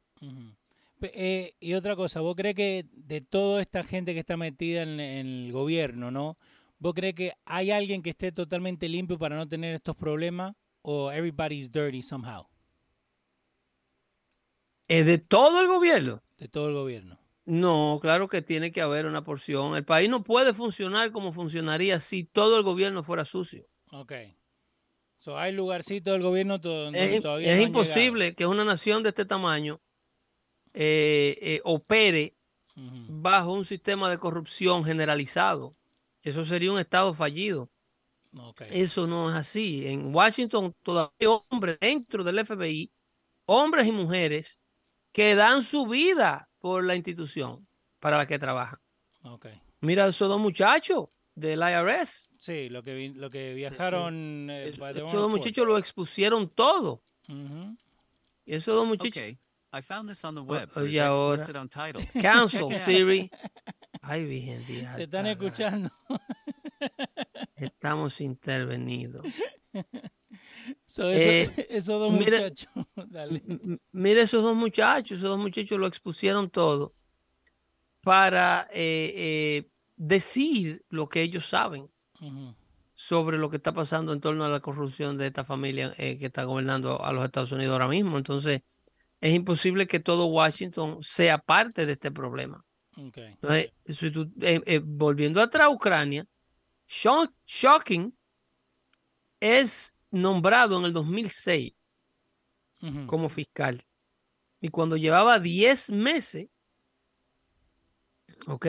Eh, 1.01 1.53
y 1.60 1.73
otra 1.73 1.97
cosa, 1.97 2.22
¿vos 2.22 2.34
crees 2.34 2.55
que 2.55 2.86
de 2.93 3.20
toda 3.20 3.61
esta 3.61 3.84
gente 3.84 4.13
que 4.13 4.22
está 4.22 4.38
metida 4.38 4.84
en, 4.84 4.99
en 5.01 5.28
el 5.28 5.51
gobierno, 5.51 6.11
¿no? 6.11 6.38
¿Vos 6.80 6.93
crees 6.93 7.13
que 7.13 7.34
hay 7.43 7.72
alguien 7.72 8.01
que 8.01 8.11
esté 8.11 8.32
totalmente 8.32 8.88
limpio 8.88 9.17
para 9.17 9.36
no 9.36 9.47
tener 9.47 9.76
estos 9.76 9.97
problemas? 9.97 10.55
¿O 10.88 11.11
everybody's 11.11 11.71
dirty 11.71 12.03
somehow? 12.03 12.45
¿Es 14.88 15.03
de 15.07 15.17
todo 15.17 15.59
el 15.61 15.67
gobierno? 15.67 16.21
De 16.38 16.47
todo 16.47 16.67
el 16.67 16.75
gobierno. 16.75 17.17
No, 17.45 17.97
claro 17.99 18.27
que 18.27 18.43
tiene 18.43 18.71
que 18.71 18.81
haber 18.81 19.07
una 19.07 19.23
porción. 19.23 19.75
El 19.75 19.83
país 19.83 20.11
no 20.11 20.23
puede 20.23 20.53
funcionar 20.53 21.11
como 21.11 21.33
funcionaría 21.33 21.99
si 21.99 22.23
todo 22.23 22.57
el 22.57 22.63
gobierno 22.63 23.01
fuera 23.01 23.25
sucio. 23.25 23.67
Ok. 23.91 24.13
So, 25.17 25.39
hay 25.39 25.53
lugarcitos 25.53 26.13
del 26.13 26.21
gobierno 26.21 26.59
donde 26.59 27.15
Es, 27.15 27.21
todavía 27.23 27.51
es 27.51 27.57
no 27.57 27.63
imposible 27.63 28.36
que 28.36 28.45
una 28.45 28.63
nación 28.63 29.01
de 29.01 29.09
este 29.09 29.25
tamaño 29.25 29.81
eh, 30.71 31.36
eh, 31.41 31.61
opere 31.63 32.36
bajo 32.75 33.53
un 33.53 33.65
sistema 33.65 34.07
de 34.07 34.19
corrupción 34.19 34.86
generalizado. 34.86 35.75
Eso 36.21 36.45
sería 36.45 36.71
un 36.71 36.77
estado 36.77 37.15
fallido. 37.15 37.71
Okay. 38.38 38.67
Eso 38.71 39.07
no 39.07 39.29
es 39.29 39.36
así. 39.36 39.88
En 39.88 40.13
Washington 40.13 40.73
todavía 40.83 41.11
hay 41.19 41.27
hombres 41.49 41.77
dentro 41.79 42.23
del 42.23 42.45
FBI, 42.45 42.91
hombres 43.45 43.88
y 43.88 43.91
mujeres, 43.91 44.59
que 45.13 45.36
dan 45.36 45.63
su 45.63 45.86
vida 45.88 46.49
por 46.59 46.83
la 46.83 46.95
institución 46.95 47.65
para 47.99 48.17
la 48.17 48.25
que 48.27 48.38
trabajan. 48.38 48.79
Okay. 49.23 49.61
Mira 49.81 50.07
esos 50.07 50.27
dos 50.27 50.39
muchachos 50.39 51.05
del 51.33 51.59
IRS. 51.61 52.31
Sí, 52.38 52.69
lo 52.69 52.83
que, 52.83 52.93
vi- 52.93 53.13
lo 53.13 53.29
que 53.29 53.53
viajaron. 53.53 54.49
eh, 54.49 54.69
Es- 54.69 54.77
by 54.79 54.93
the 54.93 54.99
esos 54.99 55.13
dos 55.13 55.29
muchachos 55.29 55.65
lo 55.65 55.77
expusieron 55.77 56.49
todo. 56.49 57.01
Ujú. 57.29 57.75
Y 58.45 58.53
esos 58.55 58.75
dos 58.75 58.86
muchachos. 58.86 59.11
Okay, 59.17 59.38
I 59.73 59.81
found 59.81 60.09
this 60.09 60.23
on 60.25 60.36
the 60.36 60.41
web. 60.41 60.69
for 60.69 60.83
oye, 60.83 60.99
ahora. 60.99 61.43
Cancel. 62.21 62.67
Siri. 62.79 63.31
Ay, 64.01 64.25
Virgen 64.25 64.65
de 64.67 64.88
Te 64.97 65.03
están 65.03 65.25
escuchando. 65.27 65.89
Estamos 67.55 68.21
intervenidos. 68.21 69.26
So, 70.88 71.09
eso- 71.09 71.51
Eh, 71.59 71.67
esos 71.69 71.99
dos 71.99 72.11
mira- 72.13 72.38
muchachos. 72.41 72.69
Dale. 73.09 73.43
M- 73.47 73.59
m- 73.63 73.80
Mire 73.91 74.21
esos 74.21 74.41
dos 74.43 74.55
muchachos, 74.55 75.17
esos 75.19 75.30
dos 75.30 75.39
muchachos 75.39 75.78
lo 75.80 75.88
expusieron 75.88 76.49
todo 76.49 76.93
para 78.01 78.67
eh, 78.71 79.13
eh, 79.15 79.69
decir 79.95 80.84
lo 80.89 81.07
que 81.09 81.21
ellos 81.21 81.47
saben 81.47 81.89
sobre 82.93 83.38
lo 83.38 83.49
que 83.49 83.57
está 83.57 83.73
pasando 83.73 84.13
en 84.13 84.21
torno 84.21 84.45
a 84.45 84.49
la 84.49 84.59
corrupción 84.61 85.17
de 85.17 85.28
esta 85.28 85.43
familia 85.43 85.93
eh, 85.97 86.17
que 86.17 86.28
está 86.28 86.43
gobernando 86.45 87.03
a 87.03 87.11
los 87.11 87.26
Estados 87.26 87.51
Unidos 87.51 87.73
ahora 87.73 87.88
mismo. 87.88 88.17
Entonces, 88.17 88.61
es 89.21 89.34
imposible 89.34 89.86
que 89.88 89.99
todo 89.99 90.26
Washington 90.28 90.99
sea 91.01 91.38
parte 91.38 91.86
de 91.86 91.93
este 91.93 92.11
problema. 92.11 92.63
Okay. 92.95 93.34
Entonces, 93.34 93.73
si 93.86 94.11
tú- 94.11 94.32
volviendo 94.86 95.41
atrás 95.41 95.67
a 95.67 95.69
Ucrania, 95.69 96.26
Sean- 96.88 97.33
Shocking 97.45 98.17
es 99.39 99.95
nombrado 100.11 100.77
en 100.79 100.86
el 100.86 100.93
2006 100.93 101.73
Ujú. 102.81 103.07
como 103.07 103.29
fiscal. 103.29 103.81
Y 104.61 104.69
cuando 104.69 104.97
llevaba 104.97 105.39
10 105.39 105.89
meses, 105.91 106.49
¿ok? 108.47 108.67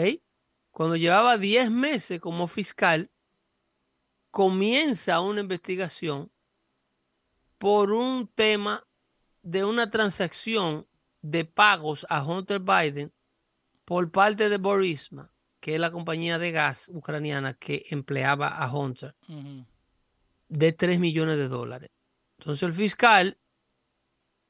Cuando 0.70 0.96
llevaba 0.96 1.38
10 1.38 1.70
meses 1.70 2.20
como 2.20 2.48
fiscal, 2.48 3.10
comienza 4.30 5.20
una 5.20 5.40
investigación 5.40 6.30
por 7.58 7.92
un 7.92 8.28
tema 8.28 8.86
de 9.42 9.64
una 9.64 9.90
transacción 9.90 10.86
de 11.22 11.44
pagos 11.44 12.04
a 12.10 12.22
Hunter 12.24 12.60
Biden 12.60 13.12
por 13.84 14.10
parte 14.10 14.48
de 14.48 14.58
Borisma, 14.58 15.32
que 15.61 15.74
es 15.74 15.80
la 15.80 15.90
compañía 15.90 16.38
de 16.38 16.52
gas 16.52 16.88
ucraniana 16.92 17.54
que 17.54 17.84
empleaba 17.90 18.48
a 18.48 18.72
Hunter 18.72 19.14
de 20.48 20.72
3 20.72 20.98
millones 21.00 21.36
de 21.36 21.48
dólares. 21.48 21.90
Entonces 22.38 22.62
el 22.62 22.72
fiscal 22.72 23.38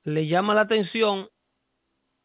le 0.03 0.27
llama 0.27 0.55
la 0.55 0.63
atención 0.63 1.29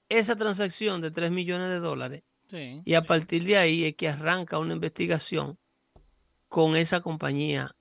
esa 0.10 0.36
transacción 0.36 1.00
de 1.02 1.12
3 1.12 1.32
millones 1.32 1.70
de 1.70 1.80
dólares 1.80 2.24
Sí. 2.48 2.82
y 2.84 2.94
a 2.96 3.04
partir 3.04 3.46
de 3.46 3.58
ahí 3.58 3.86
es 3.86 3.96
que 3.96 4.10
arranca 4.10 4.60
una 4.60 4.74
investigación 4.74 5.58
con 6.50 6.76
esa 6.76 7.00
compañía 7.00 7.74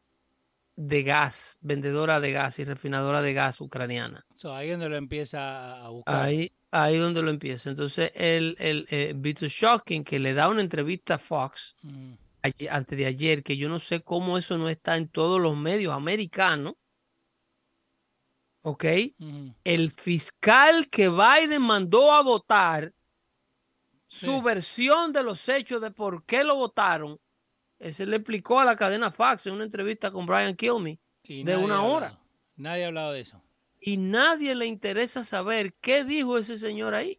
de 0.83 1.03
gas, 1.03 1.59
vendedora 1.61 2.20
de 2.20 2.33
gas 2.33 2.59
y 2.59 2.64
refinadora 2.64 3.20
de 3.20 3.35
gas 3.35 3.61
ucraniana. 3.61 4.24
So, 4.35 4.55
ahí 4.55 4.68
es 4.70 4.72
donde 4.72 4.89
lo 4.89 4.97
empieza 4.97 5.85
a 5.85 5.91
buscar. 5.91 6.22
Ahí, 6.24 6.53
ahí 6.70 6.97
donde 6.97 7.20
lo 7.20 7.28
empieza. 7.28 7.68
Entonces 7.68 8.11
el, 8.14 8.57
el 8.59 8.87
eh, 8.89 9.12
Vito 9.14 9.47
Shocking, 9.47 10.05
que 10.05 10.18
le 10.18 10.33
da 10.33 10.49
una 10.49 10.62
entrevista 10.62 11.16
a 11.16 11.18
Fox 11.18 11.76
ayer- 12.41 12.70
antes 12.70 12.97
de 12.97 13.05
ayer, 13.05 13.43
que 13.43 13.59
yo 13.59 13.68
no 13.68 13.78
sé 13.78 14.01
cómo 14.01 14.39
eso 14.39 14.57
no 14.57 14.70
está 14.70 14.97
en 14.97 15.09
todos 15.09 15.39
los 15.39 15.55
medios 15.55 15.93
americanos. 15.93 16.74
¿Ok? 18.62 18.85
Ujú. 19.18 19.55
El 19.64 19.91
fiscal 19.91 20.89
que 20.89 21.11
Biden 21.11 21.61
mandó 21.61 22.11
a 22.12 22.22
votar, 22.22 22.95
su 24.07 24.41
versión 24.41 25.12
de 25.12 25.22
los 25.22 25.47
hechos 25.49 25.81
de 25.83 25.91
por 25.91 26.24
qué 26.24 26.43
lo 26.43 26.57
votaron, 26.57 27.20
ese 27.81 28.05
le 28.05 28.16
explicó 28.16 28.61
a 28.61 28.64
la 28.64 28.76
cadena 28.76 29.11
Fox 29.11 29.47
en 29.47 29.55
una 29.55 29.64
entrevista 29.64 30.11
con 30.11 30.26
Brian 30.26 30.55
Kilme. 30.55 31.01
Y 31.24 31.43
de 31.43 31.57
una 31.57 31.83
hora. 31.83 32.20
Nadie 32.57 32.85
ha 32.85 32.89
hablado 32.89 33.12
de 33.12 33.20
eso. 33.20 33.43
Y 33.81 33.97
nadie 33.97 34.55
le 34.55 34.66
interesa 34.66 35.24
saber 35.24 35.72
qué 35.81 36.05
dijo 36.05 36.37
ese 36.37 36.59
señor 36.59 36.95
ahí. 36.95 37.18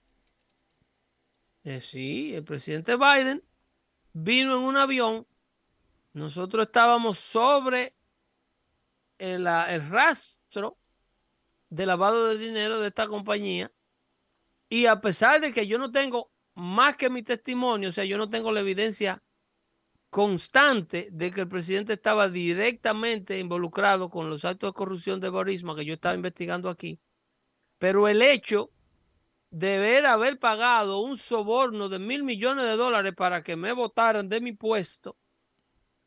Eh, 1.64 1.82
sí, 1.82 2.36
el 2.36 2.44
presidente 2.44 2.96
Biden 2.96 3.44
vino 4.14 4.56
en 4.56 4.64
un 4.64 4.78
avión. 4.78 5.26
Nosotros 6.14 6.68
estábamos 6.68 7.18
sobre 7.18 7.96
el, 9.18 9.48
ah, 9.48 9.66
el 9.74 9.88
rastro 9.90 10.78
de 11.70 11.86
lavado 11.88 12.28
de 12.28 12.38
dinero 12.38 12.80
de 12.80 12.90
esta 12.90 13.08
compañía. 13.08 13.72
Y 14.70 14.86
a 14.86 15.02
pesar 15.02 15.42
de 15.42 15.52
que 15.52 15.66
yo 15.66 15.80
no 15.80 15.92
tengo 15.92 16.32
más 16.54 16.98
que 16.98 17.10
mi 17.10 17.24
testimonio, 17.24 17.90
o 17.90 17.92
sea, 17.92 18.06
yo 18.06 18.20
no 18.20 18.30
tengo 18.30 18.52
la 18.52 18.60
evidencia 18.60 19.24
constante 20.12 21.08
de 21.10 21.32
que 21.32 21.42
el 21.42 21.48
presidente 21.48 21.94
estaba 21.94 22.28
directamente 22.28 23.40
involucrado 23.40 24.10
con 24.10 24.30
los 24.30 24.44
actos 24.44 24.70
de 24.70 24.74
corrupción 24.74 25.22
de 25.22 25.30
Borisma 25.30 25.74
que 25.74 25.86
yo 25.86 25.94
estaba 25.94 26.14
investigando 26.14 26.70
aquí. 26.70 27.00
Pero 27.80 28.10
el 28.10 28.22
hecho 28.22 28.72
de 29.50 29.80
ver 29.80 30.06
haber 30.06 30.38
pagado 30.38 31.00
un 31.00 31.18
soborno 31.18 31.88
de 31.88 31.98
mil 31.98 32.24
millones 32.24 32.66
de 32.66 32.76
dólares 32.76 33.14
para 33.16 33.42
que 33.42 33.56
me 33.56 33.72
votaran 33.72 34.28
de 34.28 34.42
mi 34.42 34.52
puesto 34.52 35.18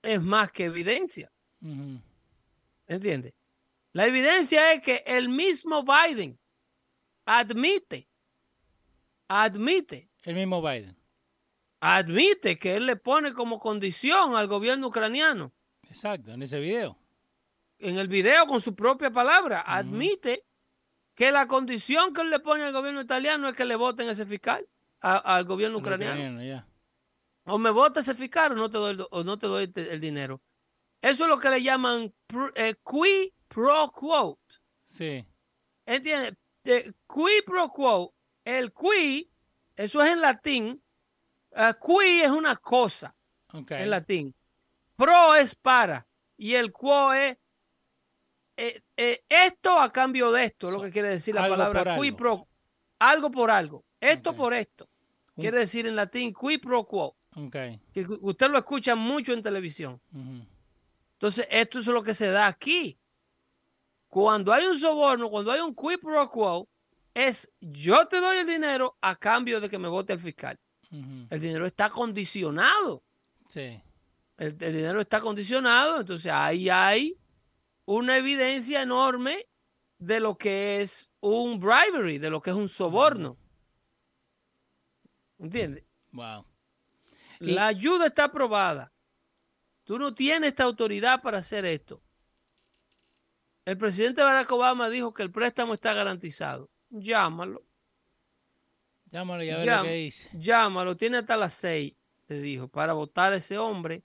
es 0.02 0.20
más 0.20 0.52
que 0.52 0.66
evidencia. 0.66 1.32
Ujú. 1.62 1.98
¿Entiendes? 2.86 3.32
La 3.92 4.06
evidencia 4.06 4.72
es 4.72 4.82
que 4.82 5.02
el 5.06 5.30
mismo 5.30 5.82
Biden 5.82 6.38
admite, 7.24 8.06
admite, 9.28 10.10
El 10.24 10.34
mismo 10.34 10.60
Biden. 10.60 10.94
Admite 11.86 12.58
que 12.58 12.76
él 12.76 12.86
le 12.86 12.96
pone 12.96 13.34
como 13.34 13.58
condición 13.58 14.36
al 14.36 14.46
gobierno 14.48 14.86
ucraniano 14.88 15.52
Exacto, 15.90 16.32
en 16.32 16.42
ese 16.42 16.58
video. 16.58 16.96
en 17.78 17.98
el 17.98 18.08
video 18.08 18.46
con 18.46 18.60
su 18.60 18.74
propia 18.74 19.10
palabra, 19.10 19.60
admite 19.66 20.44
que 21.14 21.30
la 21.30 21.46
condición 21.46 22.14
que 22.14 22.22
él 22.22 22.30
le 22.30 22.40
pone 22.40 22.64
al 22.64 22.72
gobierno 22.72 23.00
italiano 23.02 23.48
es 23.48 23.54
que 23.54 23.64
le 23.66 23.76
voten 23.76 24.08
ese 24.08 24.24
fiscal 24.24 24.66
a- 25.00 25.18
al 25.36 25.44
gobierno 25.44 25.78
ucraniano. 25.78 26.62
O 27.44 27.58
me 27.58 27.70
vota 27.70 28.00
ese 28.00 28.14
fiscal 28.14 28.52
o 28.52 28.54
no 28.54 28.70
te 28.70 28.78
doy, 28.78 28.92
el 28.94 29.06
o 29.10 29.22
no 29.22 29.38
te 29.38 29.46
doy 29.46 29.70
el, 29.74 29.86
el 29.88 30.00
dinero. 30.00 30.40
Eso 31.02 31.24
es 31.24 31.28
lo 31.30 31.38
que 31.38 31.50
le 31.50 31.62
llaman 31.62 32.12
pr- 32.26 32.52
eh, 32.56 32.74
qui 32.82 33.34
pro 33.48 33.92
quo. 33.92 34.38
Sí. 34.84 35.24
¿Entiendes? 35.84 36.34
De 36.64 36.94
qui 37.06 37.42
pro 37.44 37.68
quo. 37.68 38.14
El 38.42 38.72
qui, 38.72 39.28
eso 39.76 40.02
es 40.02 40.10
en 40.12 40.22
latín. 40.22 40.82
Eh, 41.56 41.74
qui 41.80 42.22
es 42.22 42.30
una 42.30 42.56
cosa 42.56 43.14
en 43.52 43.90
latín. 43.90 44.34
Pro 44.96 45.34
es 45.34 45.54
para. 45.54 46.06
Y 46.36 46.54
el 46.54 46.72
quo 46.72 47.12
es 47.12 47.36
eh, 48.56 48.82
eh, 48.96 49.24
esto 49.28 49.78
a 49.78 49.92
cambio 49.92 50.30
de 50.32 50.44
esto, 50.44 50.68
es 50.68 50.74
lo 50.74 50.80
que 50.80 50.90
quiere 50.90 51.08
decir 51.08 51.34
la 51.34 51.44
algo 51.44 51.56
palabra 51.56 51.96
qui 51.96 52.08
algo. 52.08 52.16
pro. 52.16 52.48
Algo 52.98 53.30
por 53.30 53.50
algo. 53.50 53.84
Esto 54.00 54.34
por 54.34 54.54
esto. 54.54 54.88
Quiere 55.36 55.58
decir 55.58 55.86
en 55.86 55.96
latín 55.96 56.32
qui 56.32 56.58
pro 56.58 56.84
quo. 56.84 57.16
Que 57.92 58.06
usted 58.20 58.50
lo 58.50 58.58
escucha 58.58 58.94
mucho 58.94 59.32
en 59.32 59.42
televisión. 59.42 60.00
Entonces, 61.14 61.48
esto 61.50 61.80
es 61.80 61.86
lo 61.86 62.02
que 62.02 62.14
se 62.14 62.28
da 62.28 62.46
aquí. 62.46 62.98
Cuando 64.08 64.52
hay 64.52 64.66
un 64.66 64.78
soborno, 64.78 65.28
cuando 65.28 65.50
hay 65.50 65.60
un 65.60 65.74
quid 65.74 65.98
pro 65.98 66.30
quo, 66.30 66.68
es 67.12 67.50
yo 67.60 68.06
te 68.06 68.20
doy 68.20 68.38
el 68.38 68.46
dinero 68.46 68.96
a 69.00 69.16
cambio 69.16 69.60
de 69.60 69.68
que 69.68 69.78
me 69.78 69.88
vote 69.88 70.12
el 70.12 70.20
fiscal. 70.20 70.56
El 70.90 71.40
dinero 71.40 71.66
está 71.66 71.88
condicionado. 71.90 73.02
Sí. 73.48 73.80
El, 74.36 74.56
el 74.60 74.74
dinero 74.74 75.00
está 75.00 75.20
condicionado. 75.20 76.00
Entonces, 76.00 76.30
ahí 76.32 76.68
hay 76.68 77.18
una 77.84 78.16
evidencia 78.16 78.82
enorme 78.82 79.46
de 79.98 80.20
lo 80.20 80.36
que 80.36 80.80
es 80.82 81.10
un 81.20 81.58
bribery, 81.60 82.18
de 82.18 82.30
lo 82.30 82.40
que 82.42 82.50
es 82.50 82.56
un 82.56 82.68
soborno. 82.68 83.36
¿Entiendes? 85.38 85.84
Wow. 86.12 86.44
Y- 87.40 87.52
La 87.52 87.66
ayuda 87.66 88.06
está 88.06 88.24
aprobada. 88.24 88.92
Tú 89.84 89.98
no 89.98 90.14
tienes 90.14 90.48
esta 90.50 90.64
autoridad 90.64 91.20
para 91.20 91.38
hacer 91.38 91.64
esto. 91.66 92.00
El 93.64 93.76
presidente 93.78 94.22
Barack 94.22 94.50
Obama 94.52 94.88
dijo 94.88 95.12
que 95.12 95.22
el 95.22 95.30
préstamo 95.30 95.74
está 95.74 95.92
garantizado. 95.94 96.70
Llámalo, 96.90 97.64
Llámalo 99.14 99.44
y 99.44 99.50
a 99.50 99.56
ver 99.58 99.66
lo 99.76 99.82
que 99.84 99.92
dice. 99.94 100.28
llámalo. 100.32 100.96
Tiene 100.96 101.18
hasta 101.18 101.36
las 101.36 101.54
seis, 101.54 101.94
le 102.26 102.40
dijo, 102.40 102.66
para 102.68 102.92
votar 102.94 103.32
a 103.32 103.36
ese 103.36 103.56
hombre. 103.58 104.02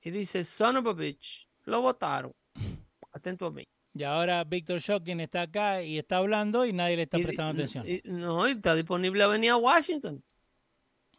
Y 0.00 0.10
dice, 0.10 0.44
son 0.44 0.78
of 0.78 0.86
a 0.86 0.92
bitch. 0.94 1.46
Lo 1.64 1.82
votaron. 1.82 2.32
Atento 3.12 3.46
a 3.46 3.50
mí. 3.50 3.64
Y 3.92 4.02
ahora 4.04 4.44
Víctor 4.44 4.80
Shocking 4.80 5.20
está 5.20 5.42
acá 5.42 5.82
y 5.82 5.98
está 5.98 6.16
hablando 6.18 6.64
y 6.64 6.72
nadie 6.72 6.96
le 6.96 7.02
está 7.02 7.18
prestando 7.18 7.60
y- 7.60 7.64
atención. 7.64 7.84
y- 7.86 8.00
no, 8.04 8.48
y 8.48 8.52
está 8.52 8.74
disponible 8.74 9.22
a 9.22 9.26
venir 9.26 9.50
a 9.50 9.56
Washington 9.56 10.22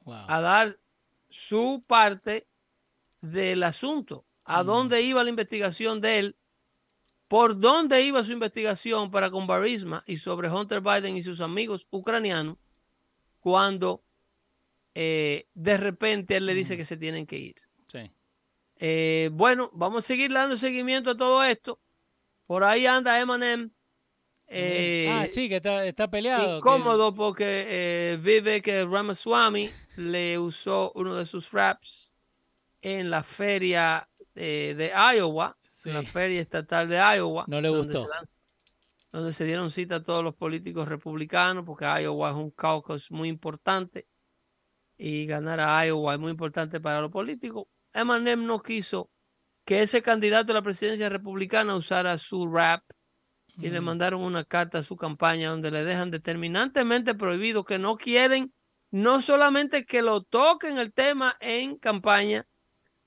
Wow. 0.05 0.25
a 0.27 0.41
dar 0.41 0.79
su 1.29 1.83
parte 1.85 2.47
del 3.21 3.61
asunto, 3.63 4.25
a 4.45 4.63
dónde 4.63 5.01
iba 5.01 5.23
la 5.23 5.29
investigación 5.29 5.99
de 6.01 6.19
él, 6.19 6.37
por 7.27 7.59
dónde 7.59 8.01
iba 8.01 8.23
su 8.23 8.31
investigación 8.31 9.11
para 9.11 9.29
con 9.29 9.45
Barisma 9.45 10.01
y 10.07 10.17
sobre 10.17 10.49
Hunter 10.49 10.79
Biden 10.81 11.17
y 11.17 11.21
sus 11.23 11.41
amigos 11.41 11.85
ucranianos, 11.91 12.57
cuando 13.39 14.03
eh, 14.95 15.47
de 15.53 15.77
repente 15.77 16.35
él 16.37 16.45
le 16.45 16.53
dice 16.53 16.75
que 16.77 16.85
se 16.85 16.97
tienen 16.97 17.25
que 17.25 17.37
ir. 17.37 17.55
Sí. 17.87 18.11
Eh, 18.77 19.29
bueno, 19.33 19.69
vamos 19.73 20.03
a 20.05 20.07
seguir 20.07 20.31
dando 20.33 20.57
seguimiento 20.57 21.11
a 21.11 21.17
todo 21.17 21.43
esto. 21.43 21.79
Por 22.47 22.63
ahí 22.63 22.85
anda 22.85 23.19
Eminem. 23.19 23.71
Eh, 24.47 25.07
ah, 25.11 25.27
sí, 25.27 25.47
que 25.47 25.57
está, 25.57 25.85
está 25.85 26.09
peleado. 26.09 26.53
que- 26.53 26.57
incómodo 26.57 27.13
porque 27.13 27.65
eh, 27.67 28.17
vive 28.21 28.61
que 28.61 28.83
Ramaswamy 28.83 29.69
le 29.97 30.39
usó 30.39 30.91
uno 30.95 31.13
de 31.15 31.25
sus 31.27 31.51
raps 31.51 32.13
en 32.81 33.11
la 33.11 33.21
feria 33.23 34.09
eh, 34.33 34.73
de 34.75 34.91
Iowa, 35.17 35.55
en 35.85 35.93
la 35.93 36.03
feria 36.03 36.41
estatal 36.41 36.89
de 36.89 36.95
Iowa. 36.97 37.45
No 37.47 37.61
le 37.61 37.67
donde 37.67 37.93
gustó. 37.93 38.11
se 38.25 38.39
donde 39.11 39.31
se 39.31 39.45
dieron 39.45 39.71
cita 39.71 39.95
a 39.97 40.03
todos 40.03 40.23
los 40.23 40.35
políticos 40.35 40.87
republicanos, 40.87 41.65
porque 41.65 41.85
Iowa 41.85 42.29
es 42.31 42.35
un 42.35 42.51
caucus 42.51 43.11
muy 43.11 43.27
importante 43.29 44.07
y 44.97 45.25
ganar 45.25 45.59
a 45.59 45.85
Iowa 45.85 46.13
es 46.15 46.19
muy 46.19 46.31
importante 46.31 46.79
para 46.79 47.01
los 47.01 47.11
políticos. 47.11 47.65
Eminem 47.93 48.45
no 48.45 48.61
quiso 48.61 49.09
que 49.65 49.81
ese 49.81 50.01
candidato 50.01 50.51
a 50.51 50.55
la 50.55 50.61
presidencia 50.61 51.09
republicana 51.09 51.75
usara 51.75 52.17
su 52.17 52.47
rap 52.47 52.83
y 53.61 53.69
le 53.69 53.81
Mm. 53.81 53.85
mandaron 53.85 54.21
una 54.23 54.43
carta 54.45 54.79
a 54.79 54.83
su 54.83 54.95
campaña 54.95 55.49
donde 55.51 55.71
le 55.71 55.83
dejan 55.83 56.11
determinantemente 56.11 57.15
prohibido 57.15 57.63
que 57.65 57.79
no 57.79 57.97
quieren 57.97 58.53
no 58.91 59.21
solamente 59.21 59.85
que 59.85 60.01
lo 60.01 60.23
toquen 60.23 60.77
el 60.79 60.93
tema 60.93 61.35
en 61.41 61.77
campaña, 61.77 62.47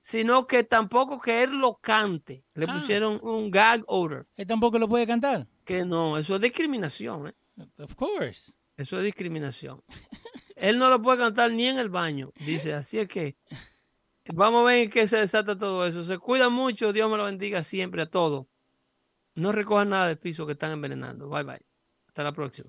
sino 0.01 0.47
que 0.47 0.65
tampoco 0.65 1.21
que 1.21 1.43
él 1.43 1.53
lo 1.53 1.77
cante. 1.77 2.45
Le 2.55 2.67
Ah. 2.69 2.75
pusieron 2.75 3.19
un 3.23 3.51
gag 3.51 3.83
order, 3.87 4.27
Él 4.37 4.47
tampoco 4.47 4.79
lo 4.79 4.89
puede 4.89 5.07
cantar. 5.07 5.47
Que 5.65 5.85
no, 5.85 6.17
eso 6.19 6.37
es 6.37 6.41
discriminación, 6.41 7.29
¿eh? 7.29 7.35
Of 7.79 7.95
course. 7.95 8.53
eso 8.77 8.99
es 8.99 9.05
discriminación. 9.05 9.83
Él 10.57 10.79
no 10.79 10.89
lo 10.89 11.03
puede 11.03 11.19
cantar 11.19 11.51
ni 11.51 11.67
en 11.67 11.79
el 11.79 11.91
baño, 11.91 12.33
dice, 12.47 12.75
así 12.75 12.99
es 12.99 13.09
que 13.09 13.37
vamos 14.33 14.63
a 14.63 14.65
ver 14.67 14.79
en 14.85 14.91
qué 14.91 15.09
se 15.09 15.19
desata 15.19 15.59
todo 15.59 15.87
eso. 15.87 16.05
Se 16.05 16.19
cuida 16.19 16.49
mucho, 16.49 16.93
Dios 16.93 17.11
me 17.11 17.17
lo 17.17 17.25
bendiga 17.25 17.63
siempre 17.63 18.03
a 18.03 18.07
todos. 18.07 18.47
No 19.35 19.51
recojan 19.53 19.89
nada 19.89 20.09
del 20.09 20.19
piso 20.19 20.47
que 20.47 20.53
están 20.53 20.73
envenenando. 20.73 21.29
Bye 21.29 21.45
bye. 21.45 21.63
Hasta 22.07 22.23
la 22.23 22.33
próxima. 22.33 22.61